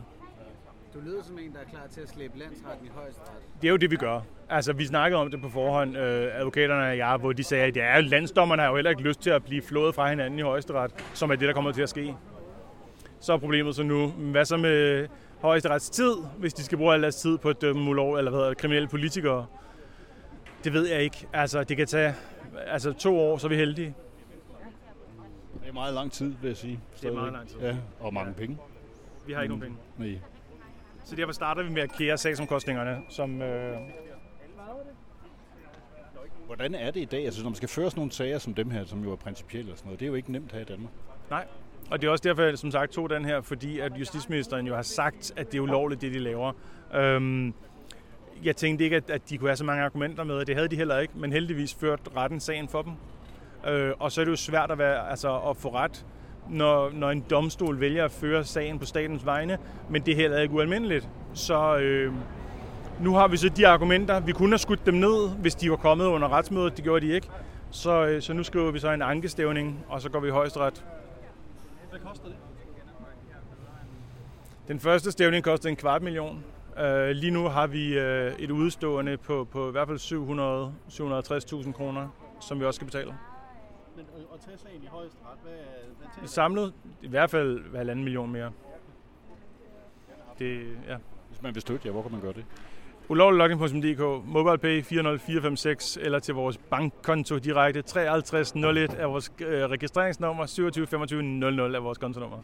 Du 0.98 1.02
lyder 1.02 1.24
som 1.24 1.40
en, 1.40 1.54
der 1.54 1.60
er 1.60 1.70
klar 1.70 1.88
til 1.92 2.02
at 2.02 2.10
slæbe 2.10 2.40
landsretten 2.40 2.86
i 2.86 2.90
højesteret. 2.90 3.38
Det 3.62 3.68
er 3.68 3.72
jo 3.72 3.78
det, 3.78 3.92
vi 3.92 3.96
gør. 3.96 4.22
Altså, 4.50 4.74
vi 4.74 4.86
snakkede 4.86 5.22
om 5.22 5.32
det 5.32 5.42
på 5.42 5.50
forhånd, 5.50 5.98
øh, 5.98 6.40
advokaterne 6.40 6.88
og 6.88 6.98
jeg, 6.98 7.18
hvor 7.18 7.34
de 7.34 7.44
sagde, 7.44 7.64
at 7.66 7.78
ja, 7.78 8.00
landsdommerne 8.00 8.62
har 8.62 8.70
jo 8.70 8.76
heller 8.76 8.90
ikke 8.90 9.02
lyst 9.02 9.22
til 9.22 9.30
at 9.30 9.44
blive 9.44 9.62
flået 9.62 9.96
fra 9.96 10.10
hinanden 10.10 10.40
i 10.40 10.42
højesteret, 10.42 10.92
som 11.14 11.32
er 11.32 11.36
det, 11.36 11.48
der 11.48 11.54
kommer 11.54 11.72
til 11.72 11.82
at 11.82 11.90
ske. 11.90 12.16
Så 13.20 13.34
er 13.34 13.38
problemet 13.38 13.76
så 13.76 13.84
nu, 13.84 14.08
hvad 14.08 14.46
så 14.46 14.58
med 14.58 15.08
højesterets 15.42 15.90
tid, 15.90 16.14
hvis 16.38 16.54
de 16.54 16.64
skal 16.64 16.78
bruge 16.78 16.94
al 16.94 17.02
deres 17.02 17.16
tid 17.16 17.38
på 17.38 17.50
at 17.50 17.62
dømme 17.62 17.90
ulov, 17.90 18.16
eller 18.16 18.32
hvad 18.32 18.40
hedder, 18.40 18.54
kriminelle 18.54 18.88
politikere? 18.88 19.46
Det 20.64 20.74
ved 20.74 20.88
jeg 20.88 21.02
ikke. 21.02 21.28
Altså, 21.34 21.64
det 21.64 21.78
kan 21.78 21.88
tage 21.88 22.16
altså, 22.68 22.94
to 22.94 23.20
år, 23.20 23.38
så 23.38 23.48
er 23.48 23.50
vi 23.50 23.56
heldige. 23.56 23.96
Det 25.62 25.70
er 25.70 25.74
meget 25.74 25.94
lang 25.94 26.12
tid, 26.12 26.34
vil 26.42 26.48
jeg 26.48 26.58
sige. 26.58 26.80
Det 27.02 27.10
er 27.10 27.14
meget 27.14 27.34
lang 27.34 27.48
tid. 27.48 27.60
Ja, 27.60 27.76
og 28.00 28.14
mange 28.14 28.34
penge. 28.34 28.58
Vi 29.26 29.34
har 29.34 29.42
ikke 29.42 29.56
nogen 29.56 29.78
penge. 29.98 30.12
Nej. 30.12 30.20
Så 31.08 31.16
derfor 31.16 31.32
starter 31.32 31.64
vi 31.64 31.70
med 31.70 31.82
at 31.82 31.92
kære 31.92 32.18
sagsomkostningerne, 32.18 33.02
som... 33.10 33.42
Øh, 33.42 33.78
Hvordan 36.46 36.76
er 36.76 36.92
det 36.92 37.02
i 37.02 37.06
dag? 37.06 37.26
Altså, 37.26 37.44
når 37.44 37.50
man 37.50 37.56
skal 37.56 37.70
føre 37.70 37.90
sådan 37.90 38.00
nogle 38.00 38.12
sager 38.12 38.38
som 38.38 38.54
dem 38.54 38.70
her, 38.70 38.86
som 38.86 39.04
jo 39.04 39.12
er 39.12 39.16
principielle 39.16 39.72
og 39.72 39.78
sådan 39.78 39.88
noget, 39.88 40.00
det 40.00 40.06
er 40.06 40.10
jo 40.10 40.16
ikke 40.16 40.32
nemt 40.32 40.52
her 40.52 40.60
i 40.60 40.64
Danmark. 40.64 40.92
nej. 41.30 41.46
Og 41.92 42.02
det 42.02 42.08
er 42.08 42.12
også 42.12 42.24
derfor, 42.28 42.44
jeg 42.44 42.58
som 42.58 42.72
sagt 42.72 42.92
tog 42.92 43.10
den 43.10 43.26
her, 43.26 43.42
fordi 43.42 43.80
at 43.80 43.92
justitsministeren 44.00 44.68
jo 44.68 44.76
har 44.76 44.82
sagt, 44.82 45.34
at 45.36 45.52
det 45.52 45.58
er 45.58 45.62
ulovligt, 45.62 46.02
det 46.02 46.14
de 46.14 46.20
laver. 46.20 46.54
Øhm, 46.94 47.54
jeg 48.44 48.56
tænkte 48.56 48.84
ikke, 48.84 48.96
at, 48.96 49.10
at 49.10 49.30
de 49.30 49.38
kunne 49.38 49.50
have 49.50 49.58
så 49.58 49.66
mange 49.66 49.84
argumenter 49.84 50.24
med, 50.24 50.36
og 50.36 50.48
det 50.48 50.56
havde 50.56 50.68
de 50.68 50.76
heller 50.76 51.00
ikke, 51.00 51.14
men 51.18 51.32
heldigvis 51.32 51.76
ført 51.76 52.00
retten 52.16 52.40
sagen 52.40 52.68
for 52.68 52.82
dem. 52.82 52.94
Øh, 53.68 53.94
og 54.00 54.12
så 54.12 54.22
er 54.22 54.26
det 54.26 54.32
jo 54.32 54.36
svært 54.36 54.72
at, 54.72 54.78
være, 54.78 55.10
altså, 55.10 55.40
at 55.40 55.58
få 55.58 55.74
ret, 55.74 56.06
når, 56.50 56.90
når 56.94 57.10
en 57.10 57.26
domstol 57.30 57.80
vælger 57.80 58.06
at 58.06 58.12
føre 58.12 58.44
sagen 58.44 58.80
på 58.80 58.86
statens 58.86 59.26
vegne, 59.26 59.58
men 59.90 60.02
det 60.02 60.12
er 60.12 60.16
heller 60.16 60.40
ikke 60.40 60.54
ualmindeligt. 60.54 61.10
Så 61.34 61.78
øh, 61.78 62.14
nu 63.00 63.14
har 63.14 63.28
vi 63.28 63.38
så 63.38 63.50
de 63.50 63.68
argumenter. 63.68 64.20
Vi 64.20 64.32
kunne 64.32 64.50
have 64.50 64.58
skudt 64.58 64.86
dem 64.86 64.94
ned, 64.94 65.30
hvis 65.30 65.56
de 65.56 65.70
var 65.70 65.76
kommet 65.76 66.06
under 66.06 66.30
retsmødet. 66.30 66.78
Det 66.78 66.84
gjorde 66.84 67.08
de 67.08 67.14
ikke. 67.14 67.28
Så, 67.72 68.06
øh, 68.06 68.22
så 68.22 68.34
nu 68.34 68.44
skriver 68.44 68.72
vi 68.72 68.80
så 68.80 68.92
en 68.92 69.02
ankestævning, 69.02 69.86
og 69.90 70.02
så 70.02 70.10
går 70.10 70.20
vi 70.20 70.28
i 70.28 70.32
højesteret. 70.32 70.86
Hvad 71.90 72.00
koster 72.00 72.26
det? 72.26 72.36
Den 74.68 74.80
første 74.80 75.12
stævning 75.12 75.44
kostede 75.44 75.70
en 75.70 75.76
kvart 75.76 76.02
million. 76.02 76.44
Øh, 76.80 77.10
lige 77.10 77.32
nu 77.32 77.48
har 77.48 77.68
vi 77.68 78.00
øh, 78.00 78.34
et 78.40 78.52
udstående 78.52 79.18
på, 79.18 79.48
på 79.52 79.70
i 79.70 79.72
hvert 79.72 79.88
fald 79.88 80.00
700 80.00 80.74
750.000 80.90 81.72
kroner, 81.72 82.08
som 82.40 82.60
vi 82.60 82.66
også 82.66 82.78
skal 82.78 82.86
betale. 82.86 83.14
Men 83.98 84.06
at, 84.16 84.22
at 84.34 84.40
tage 84.46 84.58
sagen 84.58 84.84
i 84.84 84.88
højesteret, 84.88 85.38
hvad, 85.44 85.52
hvad 85.98 86.08
tager 86.16 86.28
Samlet 86.28 86.74
i 87.02 87.08
hvert 87.08 87.30
fald 87.30 87.76
halvanden 87.76 88.04
million 88.04 88.32
mere. 88.32 88.52
Det, 90.40 90.78
ja. 90.88 90.98
Hvis 91.30 91.42
man 91.42 91.56
vil 91.56 91.62
støtte 91.62 91.88
jer, 91.88 91.92
hvor 91.92 92.02
kan 92.02 92.12
man 92.12 92.22
gøre 92.22 92.34
det? 92.34 92.46
Ulovliglogning.dk, 93.10 94.28
MobilePay 94.28 94.84
40456 94.84 95.98
eller 96.02 96.20
til 96.20 96.34
vores 96.34 96.58
bankkonto 96.58 97.38
direkte 97.38 97.84
5301 97.94 98.94
er 98.94 99.06
vores 99.06 99.32
øh, 99.40 99.70
registreringsnummer, 99.70 100.46
272500 100.46 101.76
er 101.76 101.80
vores 101.80 101.98
kontonummer. 101.98 102.38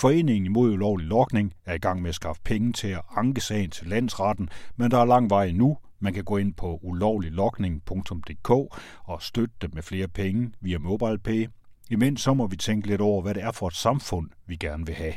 Foreningen 0.00 0.46
imod 0.46 0.70
ulovlig 0.70 1.06
lokning 1.06 1.54
er 1.66 1.74
i 1.74 1.78
gang 1.78 2.02
med 2.02 2.08
at 2.08 2.14
skaffe 2.14 2.42
penge 2.44 2.72
til 2.72 2.88
at 2.88 3.02
anke 3.16 3.40
sagen 3.40 3.70
til 3.70 3.86
landsretten, 3.86 4.48
men 4.76 4.90
der 4.90 4.98
er 4.98 5.04
lang 5.04 5.30
vej 5.30 5.44
endnu. 5.44 5.78
Man 6.04 6.14
kan 6.14 6.24
gå 6.24 6.36
ind 6.36 6.54
på 6.54 6.78
ulovliglokning.dk 6.82 8.50
og 9.04 9.22
støtte 9.22 9.54
dem 9.62 9.70
med 9.74 9.82
flere 9.82 10.08
penge 10.08 10.52
via 10.60 10.78
MobilePay. 10.78 11.48
Imens 11.90 12.20
så 12.20 12.34
må 12.34 12.46
vi 12.46 12.56
tænke 12.56 12.86
lidt 12.86 13.00
over, 13.00 13.22
hvad 13.22 13.34
det 13.34 13.42
er 13.42 13.52
for 13.52 13.68
et 13.68 13.74
samfund, 13.74 14.30
vi 14.46 14.56
gerne 14.56 14.86
vil 14.86 14.94
have. 14.94 15.14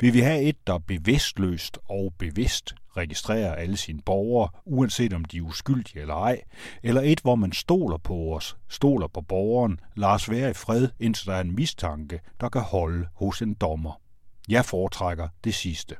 Vi 0.00 0.20
have 0.20 0.42
et, 0.42 0.66
der 0.66 0.78
bevidstløst 0.78 1.78
og 1.84 2.14
bevidst 2.18 2.74
registrerer 2.96 3.54
alle 3.54 3.76
sine 3.76 4.00
borgere, 4.02 4.48
uanset 4.64 5.12
om 5.12 5.24
de 5.24 5.38
er 5.38 5.42
uskyldige 5.42 6.00
eller 6.00 6.14
ej, 6.14 6.40
eller 6.82 7.00
et, 7.00 7.20
hvor 7.20 7.34
man 7.34 7.52
stoler 7.52 7.96
på 7.96 8.36
os, 8.36 8.56
stoler 8.68 9.06
på 9.06 9.20
borgeren, 9.20 9.80
lader 9.96 10.12
os 10.12 10.30
være 10.30 10.50
i 10.50 10.54
fred, 10.54 10.88
indtil 11.00 11.26
der 11.26 11.34
er 11.34 11.40
en 11.40 11.54
mistanke, 11.54 12.20
der 12.40 12.48
kan 12.48 12.62
holde 12.62 13.06
hos 13.14 13.42
en 13.42 13.54
dommer. 13.54 14.00
Jeg 14.48 14.64
foretrækker 14.64 15.28
det 15.44 15.54
sidste. 15.54 15.96